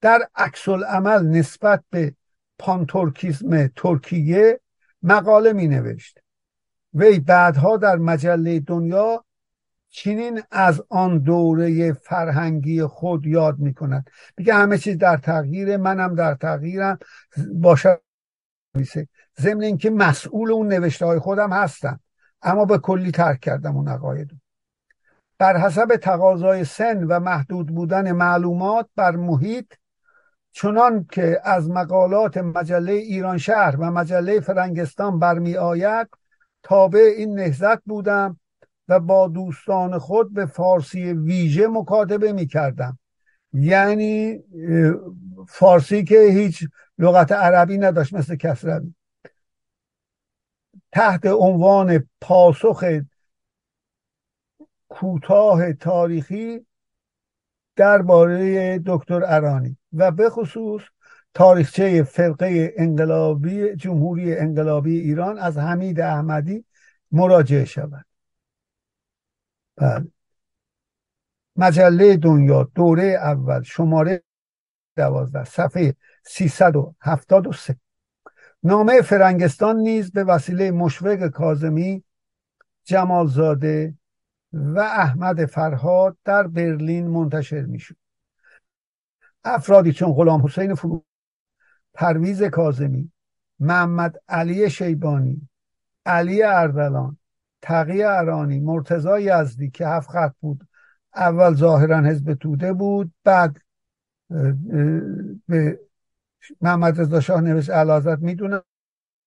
[0.00, 2.14] در عکس العمل نسبت به
[2.58, 4.60] پانتورکیسم ترکیه
[5.02, 6.19] مقاله می نوشت
[6.94, 9.24] وی بعدها در مجله دنیا
[9.90, 16.14] چنین از آن دوره فرهنگی خود یاد می کند میگه همه چیز در تغییر منم
[16.14, 16.98] در تغییرم.
[17.54, 18.00] باشد
[19.40, 22.00] ضمن اینکه مسئول اون نوشته های خودم هستم.
[22.42, 24.30] اما به کلی ترک کردم اون عقاید
[25.38, 29.72] بر حسب تقاضای سن و محدود بودن معلومات بر محیط
[30.52, 36.08] چنان که از مقالات مجله ایران شهر و مجله فرنگستان برمی آید
[36.62, 38.40] تابع این نهزت بودم
[38.88, 42.98] و با دوستان خود به فارسی ویژه مکاتبه می کردم
[43.52, 44.42] یعنی
[45.48, 46.64] فارسی که هیچ
[46.98, 48.94] لغت عربی نداشت مثل کسروی.
[50.92, 52.84] تحت عنوان پاسخ
[54.88, 56.66] کوتاه تاریخی
[57.76, 59.76] درباره دکتر ارانی.
[59.92, 60.82] و به خصوص
[61.34, 66.64] تاریخچه فرقه انقلابی جمهوری انقلابی ایران از حمید احمدی
[67.12, 68.06] مراجعه شود.
[69.76, 70.06] بله.
[71.56, 74.22] مجله دنیا دوره اول شماره
[74.96, 77.76] دوازده صفحه 373
[78.62, 82.04] نامه فرنگستان نیز به وسیله مشفق کازمی
[82.84, 83.94] جمالزاده
[84.52, 87.96] و احمد فرهاد در برلین منتشر می‌شد.
[89.44, 90.74] افرادی چون غلام حسین
[92.00, 93.12] پرویز کازمی
[93.58, 95.48] محمد علی شیبانی
[96.06, 97.16] علی اردلان
[97.62, 100.66] تقی ارانی مرتضا یزدی که هفت خط بود
[101.14, 103.56] اول ظاهرا حزب توده بود بعد
[105.48, 105.80] به
[106.60, 108.62] محمد رضا شاه نوشت علازت می‌دونم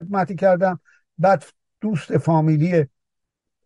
[0.03, 0.79] خدمتی کردم.
[1.17, 1.43] بعد
[1.81, 2.87] دوست فامیلی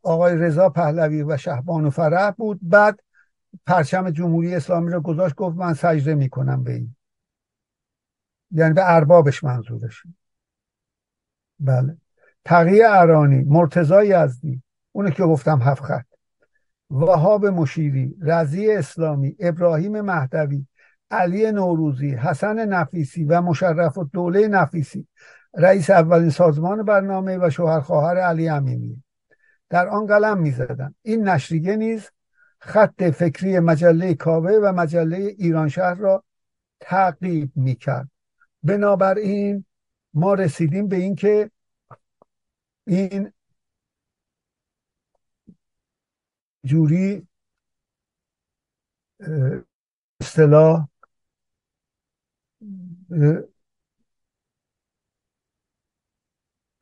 [0.02, 2.60] آقای رضا پهلوی و شهبان و فرح بود.
[2.62, 3.00] بعد
[3.66, 6.97] پرچم جمهوری اسلامی رو گذاشت گفت من سجده می‌کنم به این.
[8.52, 10.04] یعنی به اربابش منظورش
[11.60, 11.98] بله.
[12.46, 16.06] تقیه ارانی مرتضا یزدی اونه که گفتم هفت خط.
[16.90, 20.66] وهاب مشیری رضی اسلامی ابراهیم مهدوی
[21.12, 25.08] علی نوروزی حسن نفیسی و مشرف و دوله نفیسی.
[25.54, 29.04] رئیس اولین سازمان برنامه و شوهر خواهر علی امینی.
[29.70, 32.10] در آن قلم می‌زدند این نشریه نیز
[32.60, 36.24] خط فکری مجله کاوه و مجله ایران شهر را
[36.80, 38.10] تعقیب می‌کرد.
[38.68, 39.66] بنابراین
[40.14, 41.52] ما رسیدیم به اینکه
[42.88, 43.34] این
[46.66, 47.28] جوری
[50.22, 50.88] اصطلاح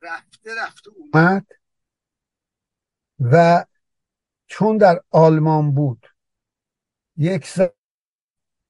[0.02, 1.46] رفته رفته اومد.
[3.20, 3.64] و
[4.46, 6.06] چون در آلمان بود
[7.16, 7.46] یک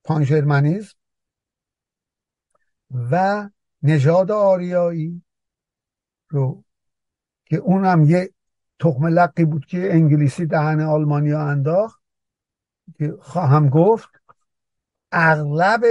[0.05, 0.95] پانژرمنیزم
[2.91, 3.49] و
[3.82, 5.22] نژاد آریایی
[6.28, 6.64] رو
[7.45, 8.30] که اونم یه
[8.78, 12.01] تخم لقی بود که انگلیسی دهن آلمانیا انداخت
[12.99, 14.09] که خواهم گفت
[15.12, 15.84] اغلب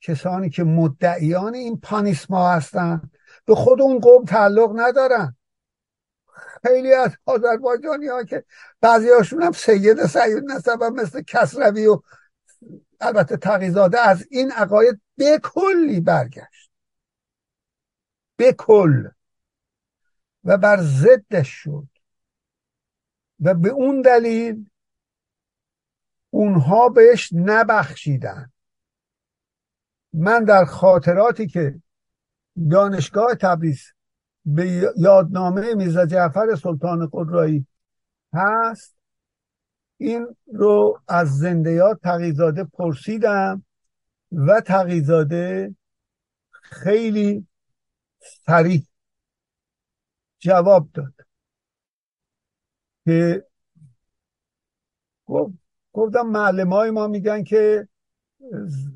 [0.00, 3.10] کسانی که مدعیان این پانیسما هستند
[3.44, 5.36] به خود اون قوم تعلق ندارن.
[6.62, 8.44] خیلی از آذربایجانی ها که
[8.80, 12.00] بعضی هاشون هم سید سعید نسب مثل کسروی و
[13.02, 16.70] البته تقیزاده از این عقاید به کلی برگشت.
[18.36, 19.08] به کل.
[20.44, 21.88] و بر ضدش شد.
[23.40, 24.70] و به اون دلیل
[26.30, 28.52] اونها بهش نبخشیدن.
[30.12, 31.80] من در خاطراتی که
[32.70, 33.92] دانشگاه تبریز
[34.44, 37.66] به یادنامه میرزا جعفر سلطان قدرایی
[38.34, 38.96] هست
[40.02, 43.64] این رو از زندیات تقیزاده پرسیدم
[44.32, 45.74] و تقیزاده
[46.62, 47.46] خیلی
[48.46, 48.82] سریع
[50.38, 51.14] جواب داد
[53.04, 53.46] که
[55.92, 57.88] گفتم معلم های ما میگن که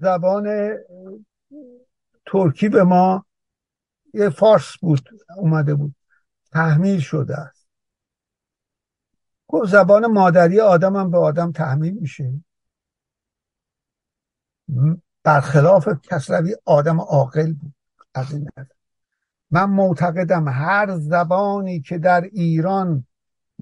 [0.01, 0.77] زبان
[2.27, 3.27] ترکی به ما
[4.15, 5.95] یه فارس بود اومده بود
[6.53, 7.53] تحمیل شده
[9.67, 12.33] زبان مادری آدم هم به آدم تحمیل میشه.
[15.23, 17.75] برخلاف کسروی آدم عاقل بود.
[18.15, 18.49] از این
[19.51, 23.07] من معتقدم هر زبانی که در ایران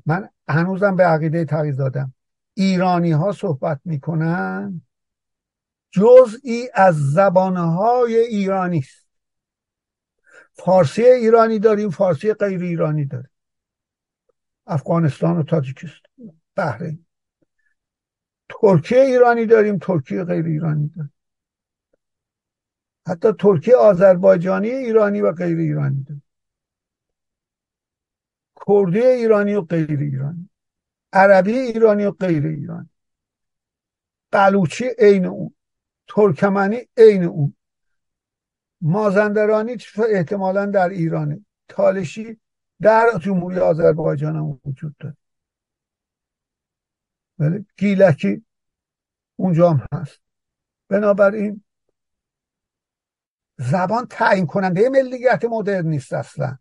[0.06, 2.14] من هنوزم به عقیده تغییر دادم
[2.54, 4.80] ایرانی ها صحبت می‌کنن
[5.90, 9.06] جزئی از زبانهای ایرانی است.
[10.52, 13.30] فارسی ایرانی داریم فارسی غیر ایرانی داریم.
[14.66, 17.06] افغانستان و تاجیکستان بحرین.
[18.48, 21.12] ترکیه ایرانی داریم ترکیه غیر ایرانی داریم.
[23.08, 26.22] حتی ترکیه آذربایجانی ایرانی و غیر ایرانی داریم.
[28.66, 30.50] کردی ایرانی و غیر ایرانی.
[31.12, 32.90] عربی ایرانی و غیر ایرانی.
[34.30, 35.54] بلوچی عین اون.
[36.08, 37.56] ترکمنی عین اون.
[38.80, 39.76] مازندرانی
[40.10, 41.44] احتمالا در ایرانه.
[41.68, 42.40] تالشی
[42.80, 45.16] در جمهوری آذربایجان هم وجود داره.
[47.38, 48.44] ولی گیلکی
[49.36, 50.20] اونجا هم هست.
[50.88, 51.64] بنابراین
[53.58, 56.58] زبان تعیین کننده ملیت مدرن نیست اصلا.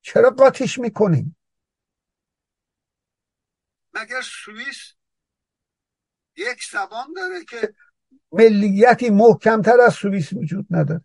[0.00, 1.36] چرا قاطیش می‌کنیم؟
[3.94, 4.94] مگر سوئیس
[6.36, 7.74] یک زبان داره که
[8.32, 11.04] ملیتی محکمتر از سوئیس وجود نداره؟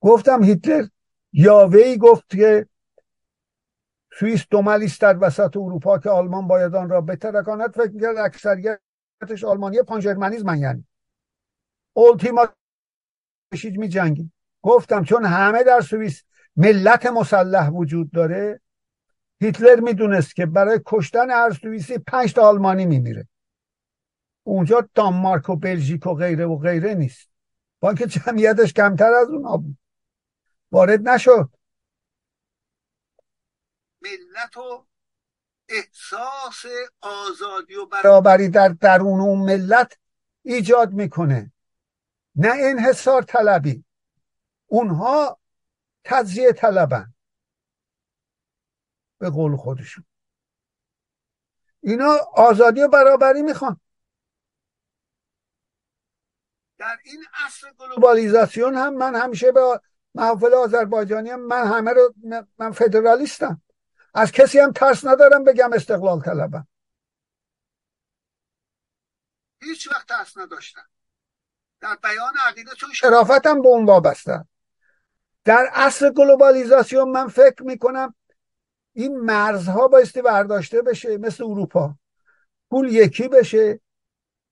[0.00, 0.88] گفتم هیتلر
[1.32, 2.68] یاوهی گفت که
[4.18, 9.78] سوئیس است در وسط اروپا که آلمان باید آن را بترکاند فکر می‌کرد اکثریتش آلمانی
[10.44, 10.84] من یعنی.
[11.92, 12.48] اولتیما
[13.52, 16.22] بشید می جنگیم گفتم چون همه در سوئیس
[16.56, 18.60] ملت مسلح وجود داره
[19.40, 23.28] هیتلر می‌دونست که برای کشتن هر سوئیسی پنج تا آلمانی میمیره.
[24.42, 27.28] اونجا دانمارک و بلژیک و غیره و غیره نیست.
[27.80, 29.78] با اینکه جمعیتش کمتر از اونها بود.
[30.72, 31.50] وارد نشد.
[34.06, 34.86] ملت و
[35.68, 36.64] احساس
[37.00, 38.48] آزادی و برابری.
[38.48, 39.98] در درون اون ملت
[40.42, 41.52] ایجاد می‌کنه.
[42.36, 43.84] نه انحصار طلبی.
[44.66, 45.40] اونها
[46.04, 47.14] تجزیه طلبن.
[49.18, 50.04] به قول خودشون.
[51.80, 53.80] اینا آزادی و برابری می‌خوان.
[56.78, 59.80] در این عصر گلوبالیزاسیون هم من همیشه به
[60.14, 62.14] محافل آذربایجانی هم من همه رو
[62.58, 63.62] من فدرالیستم.
[64.16, 66.66] از کسی هم ترس ندارم بگم استقلال طلبم.
[69.62, 70.88] هیچ وقت ترس نداشتم.
[71.80, 74.48] در بیان عقیدتون شرافتم به اون وابستم
[75.44, 78.14] در اصل گلوبالیزاسیون من فکر می‌کنم
[78.92, 81.94] این مرزها بایستی برداشته بشه مثل اروپا.
[82.70, 83.80] پول یکی بشه.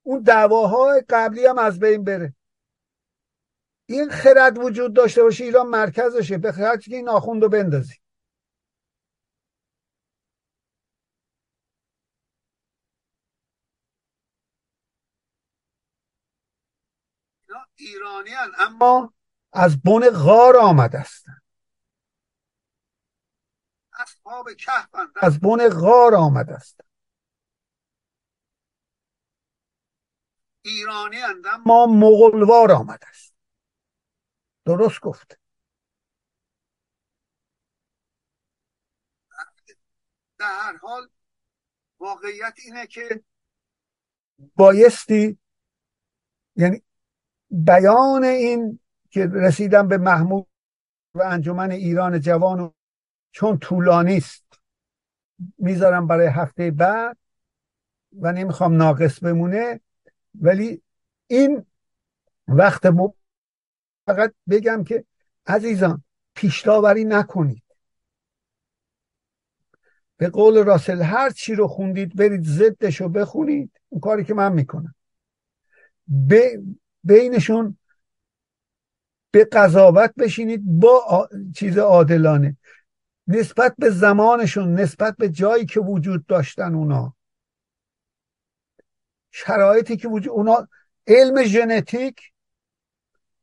[0.03, 2.35] اون دعواهای قبلی هم از بین بره.
[3.87, 6.39] این خرد وجود داشته باشه ایران مرکزشه.
[6.39, 8.04] به خرد که این آخوند رو بندازی
[17.77, 19.15] ایرانی اما
[19.53, 21.43] از بن غار آمده هستند
[23.99, 24.49] اصحاب
[25.23, 26.81] از بن غار آمده است
[30.63, 31.19] ایرانی
[31.67, 33.35] ما مغلوار آمده است
[34.65, 35.41] درست گفت.
[40.39, 41.09] در هر حال
[41.99, 43.25] واقعیت اینه که
[44.57, 45.39] بایستی
[46.57, 46.83] یعنی
[47.51, 48.81] بیان این
[49.11, 50.47] که رسیدم به محمود
[51.15, 52.75] و انجمن ایران جوان
[53.31, 54.45] چون طولانی است.
[55.59, 57.17] می‌ذارم برای هفته بعد
[58.21, 59.81] و نمی‌خوام ناقص بمونه
[60.41, 60.83] ولی
[61.27, 61.67] این
[62.49, 62.83] وقت
[64.07, 65.05] فقط بگم که
[65.47, 67.63] عزیزان پیشتاوری نکنید.
[70.17, 73.81] به قول راسل هر چی رو خوندید برید ضدش رو بخونید.
[73.89, 74.95] اون کاری که من می‌کنم.
[77.05, 77.79] بینشون
[79.31, 82.57] به قضاوت بشینید با چیز عادلانه.
[83.27, 87.15] نسبت به زمانشون نسبت به جایی که وجود داشتن اونا.
[89.31, 90.69] شرایطی که وجود اونا
[91.07, 92.21] علم ژنتیک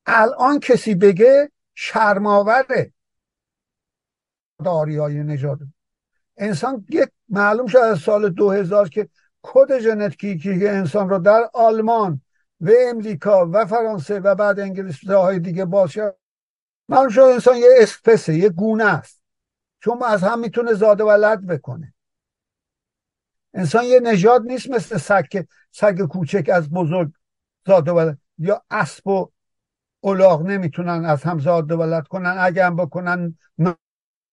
[0.06, 2.94] الان کسی بگه شرماوره.
[4.64, 5.60] داریای نژاد.
[6.38, 9.10] انسان یک معلوم شد از سال 2000 که
[9.42, 12.22] کد ژنتیکی انسان رو در آلمان
[12.62, 16.16] و امریکا و فرانسه و بعد انگلیس های دیگه باشه
[16.90, 19.22] معلوم شد انسان یه اسپسه یه گونه است.
[19.80, 21.94] چون از هم می‌تونه زاده ولد بکنه.
[23.54, 27.12] انسان یه نژاد نیست مثل سگ سگ کوچک از بزرگ
[27.66, 29.32] زاده ولد یا اسب و
[30.04, 32.36] الاغ نمی‌تونن از هم زاده ولد کنن.
[32.40, 33.38] اگه هم بکنن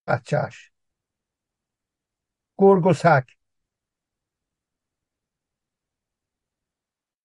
[0.06, 0.72] بچهش
[2.58, 3.22] گرگ و سگ.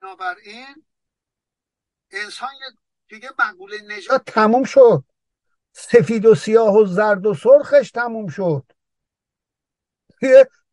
[0.01, 0.86] بنابراین
[2.14, 2.49] انسان
[3.07, 5.03] دیگه مقبول نژاد تموم شد.
[5.74, 8.72] سفید و سیاه و زرد و سرخش تموم شد.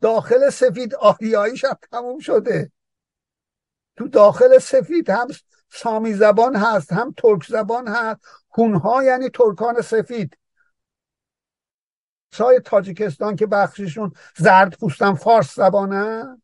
[0.00, 2.72] داخل سفید آریاییش هم تموم شده.
[3.96, 5.28] تو داخل سفید هم
[5.68, 8.20] سامی زبان هست هم ترک زبان هست.
[8.56, 10.38] هونها یعنی ترکان سفید.
[12.32, 16.38] سای تاجیکستان که بخششون زرد پوستن فارس زبانه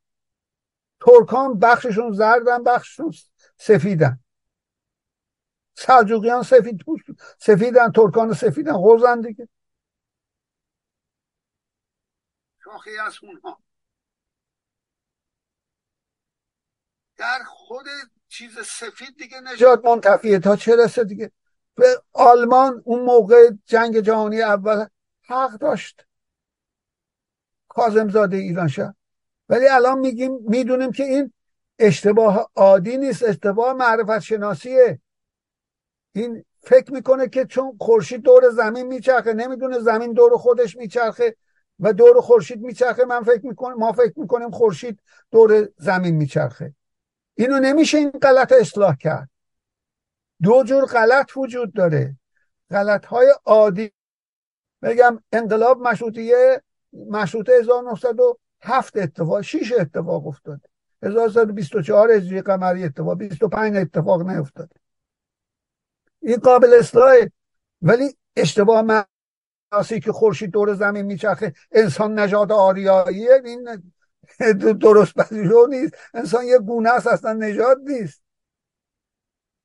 [1.00, 3.12] ترکان بخششون زردن بخششون
[3.56, 4.20] سفیدن.
[5.76, 7.04] سلجوقیان سفید پوست
[7.38, 9.48] سفیدن ترکان سفیدن غوزن دیگه.
[12.64, 13.62] شاخی از اونها.
[17.16, 17.86] در خود
[18.28, 21.32] چیز سفید دیگه نجات منتفیه تا چه رسه دیگه؟
[21.74, 24.86] به آلمان اون موقع جنگ جهانی اول
[25.22, 26.06] حق داشت.
[27.68, 28.94] کازم زاده ایران شد
[29.48, 31.32] ولی الان میگیم می‌دونیم که این
[31.78, 35.00] اشتباه عادی نیست اشتباه معرفت شناسیه.
[36.16, 41.36] این فکر می‌کنه که چون خورشید دور زمین میچرخه نمی‌دونه زمین دور خودش میچرخه
[41.80, 45.00] و دور خورشید میچرخه من فکر می‌کنم ما فکر می‌کنیم خورشید
[45.30, 46.74] دور زمین میچرخه.
[47.34, 49.30] اینو نمیشه این غلط اصلاح کرد.
[50.42, 52.16] دو جور غلط وجود داره.
[52.70, 53.92] غلط های عادی
[54.82, 56.62] بگم انقلاب مشروطیه
[57.10, 60.68] مشروطه 1907 اتفاق 6 اتفاق افتاده.
[61.02, 64.85] 1924 هجری قمری اتفاق 25 اتفاق نیفتاده.
[66.26, 67.32] این قابل اصلاحه.
[67.82, 73.42] ولی اشتباه معناسی که خورشید دور زمین میچرخه انسان نژاد آریاییه.
[73.44, 73.82] این
[74.80, 75.94] درست پذیرو نیست.
[76.14, 78.22] انسان یه گونه است اصلا نژاد نیست.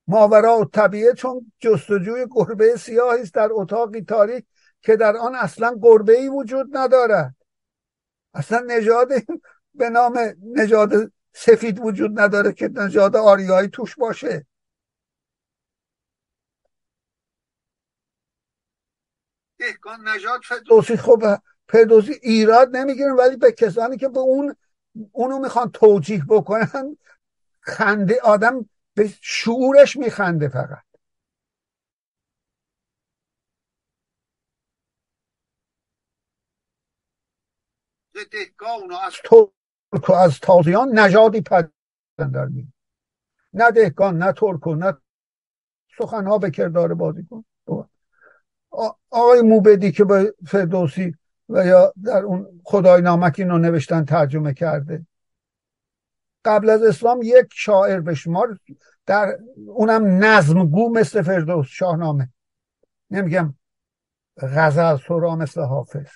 [0.08, 4.46] ماورا و طبیعه چون جستجوی گربه سیاهی است در اتاقی تاریک
[4.82, 7.36] که در آن اصلا گربه ای وجود ندارد.
[8.34, 9.10] اصلا نژاد
[9.74, 10.20] به نام
[10.56, 14.46] نژاد سفید وجود نداره که نژاد آریایی توش باشه.
[19.62, 21.38] دهکان نجات فردوسی خب
[21.70, 24.56] فردوسی ایراد نمی‌گیرن ولی به کسانی که به اون
[25.12, 26.98] اونو می‌خوان توجیه بکنن
[27.62, 30.84] خنده آدم به شعورش میخنده فقط.
[39.04, 41.42] از ترک و از تازیان نژادی
[42.18, 42.74] در می
[43.54, 44.98] نه دهگان نه ترک و نه
[45.98, 47.46] سخنها به کردار بازی کن
[49.10, 51.16] آقای موبدی که به فردوسی
[51.50, 55.06] و یا در اون خدای نامک اینو نوشتن ترجمه کرده.
[56.46, 58.60] قبل از اسلام یک شاعر به شمار
[59.06, 62.30] در اونم نظمگو مثل فردوس شاهنامه.
[63.12, 63.56] نمیگم
[64.38, 66.08] غزل سرا مثل حافظ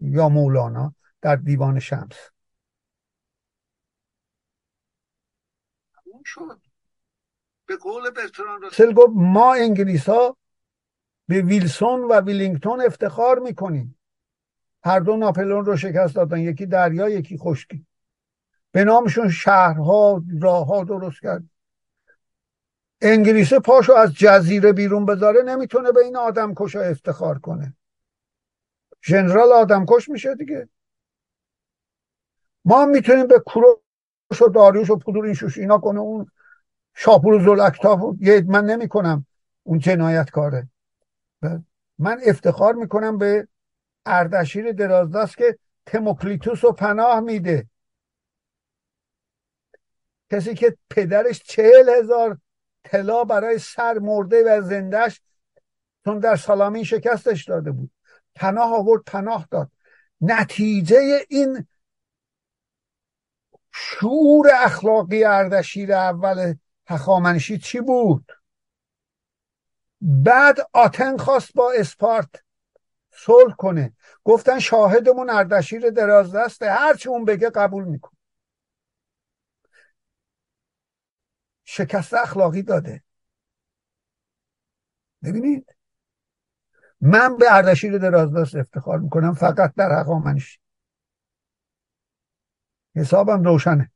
[0.00, 2.30] یا مولانا در دیوان شمس.
[6.24, 6.60] شد.
[7.66, 8.60] به قول برتران
[8.94, 10.36] گفت ما انگلیس ها
[11.30, 13.98] به ویلسون و ویلینگتون افتخار می‌کنیم.
[14.84, 17.86] هر دو ناپلون رو شکست دادن یکی دریا یکی خشکی.
[18.72, 21.44] به نامشون شهرها راهها درست کرد.
[23.00, 27.74] انگلیس پاشو از جزیره بیرون بذاره نمی‌تونه به این آدم کشا افتخار کنه.
[29.02, 30.68] ژنرال آدم کش میشه دیگه.
[32.64, 36.00] ما می‌تونیم به کوروش و داریوش و پودور این شوش اینا کنه.
[36.00, 36.30] اون
[36.94, 39.26] شاپور و زلکتاف یه من نمی کنم
[39.62, 40.69] اون جنایت کاره
[41.98, 43.48] من افتخار می‌کنم به
[44.06, 47.68] اردشیر درازدست که تموکلیتوس رو پناه میده.
[50.30, 52.38] کسی که پدرش چهل هزار
[52.84, 55.20] طلا برای سر مرده و زندهش
[56.04, 57.90] چون در سلامی شکستش داده بود.
[58.34, 59.70] پناه آورد پناه داد.
[60.20, 61.66] نتیجه این
[63.72, 66.54] شعور اخلاقی اردشیر اول
[66.86, 68.32] هخامنشی چی بود؟
[70.00, 72.44] بعد آتن خواست با اسپارت
[73.10, 73.92] صلح کنه.
[74.24, 76.70] گفتن شاهدمون اردشیر درازدسته.
[76.70, 78.16] هرچی اون بگه قبول میکن
[81.64, 83.02] شکست اخلاقی داده.
[85.22, 85.76] ببینید.
[87.00, 89.34] من به اردشیر درازدست افتخار می‌کنم.
[89.34, 90.60] فقط در هخامنشی
[92.96, 93.90] حسابم روشنه.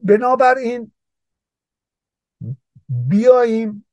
[0.00, 0.92] بنابراین
[2.88, 3.86] بیاییم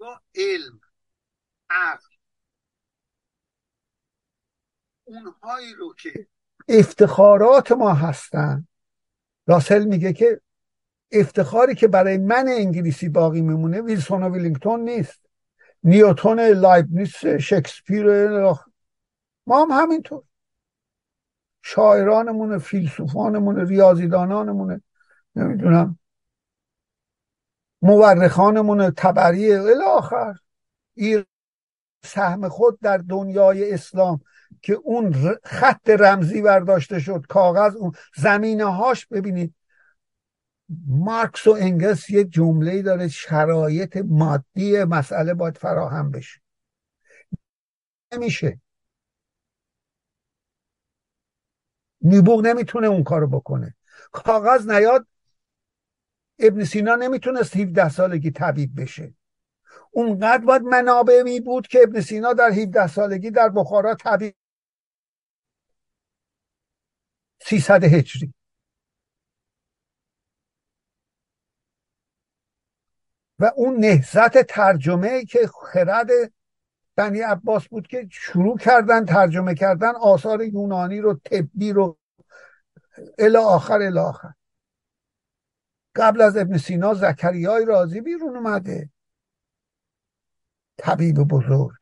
[0.00, 0.80] با علم
[1.70, 2.08] عقل
[5.04, 6.26] اونهایی رو که
[6.68, 8.66] افتخارات ما هستن.
[9.46, 10.40] راسل میگه که
[11.12, 15.20] افتخاری که برای من انگلیسی باقی میمونه ویلسون و ویلینگتون نیست.
[15.82, 16.40] نیوتون
[16.90, 18.06] نیست شکسپیر
[19.46, 20.22] ما هم همینطور.
[21.62, 24.82] شاعرانمونه فیلسوفانمونه ریاضیدانانمونه
[25.36, 25.98] نمی‌دونم.
[27.82, 30.34] مورخانمون تبری الاخر
[30.94, 31.24] این
[32.04, 34.20] سهم خود در دنیای اسلام
[34.62, 39.54] که اون خط رمزی برداشته شد کاغذ اون زمینه هاش ببینید
[40.86, 46.40] مارکس و انگلس یه جمله داره شرایط مادی مسئله باید فراهم بشه.
[48.12, 48.60] نمیشه.
[52.02, 53.74] نیبوغ نمی‌تونه اون کارو بکنه.
[54.12, 55.06] کاغذ نیاد
[56.38, 59.14] ابن سینا نمی‌تونست 17 سالگی طبیب بشه.
[59.90, 64.34] اونقدر باید منابع می بود که ابن سینا در 17 سالگی در بخارا طبیب
[67.40, 68.34] 300 هجری.
[73.38, 76.10] و اون نهزت ترجمه که خرد
[76.96, 81.98] بنی عباس بود که شروع کردن ترجمه کردن آثار یونانی رو طبی رو
[83.18, 84.32] الی آخر الی آخر.
[85.98, 88.90] قبل از ابن سینا زکریای رازی بیرون اومده.
[90.76, 91.78] طبیب بزرگ.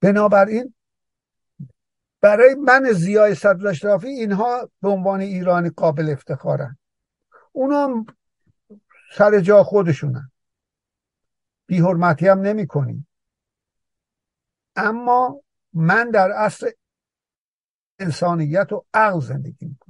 [0.00, 0.74] بنابراین
[2.20, 3.74] برای من زیای صدر
[4.04, 6.78] اینها به عنوان ایرانی قابل افتخارن.
[7.52, 8.06] اونا
[9.12, 10.30] سر جا خودشونن.
[11.66, 13.06] بی حرمتی هم نمی کنیم
[14.76, 16.70] اما من در اصل
[17.98, 19.89] انسانیت و عقل زندگی می‌کنم.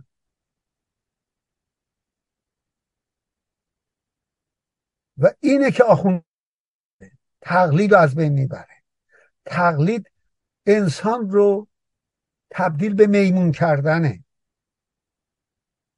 [5.21, 6.25] و اینه که آخون
[7.41, 8.83] تقلید رو از بین می‌بره.
[9.45, 10.11] تقلید
[10.67, 11.69] انسان رو
[12.51, 14.25] تبدیل به میمون کردنه.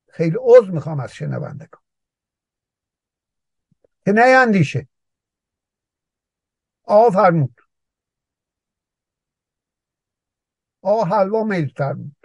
[0.09, 1.83] خیلی عضو می‌خوام از شنوندگان.
[4.05, 4.89] که اندیشه
[6.85, 7.61] آقا فرمود.
[10.83, 12.17] آقا حلوا میل فرمود.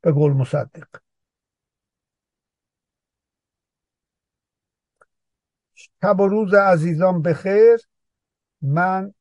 [0.00, 1.01] به گل مصدق.
[6.02, 7.80] شب و روز عزیزان بخیر.
[8.62, 9.14] من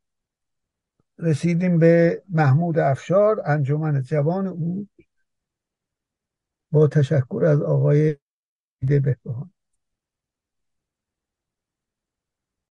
[1.18, 4.88] رسیدیم به محمود افشار انجمن جوان او.
[6.72, 8.18] با تشکر از آقای
[8.82, 9.52] بهبهان.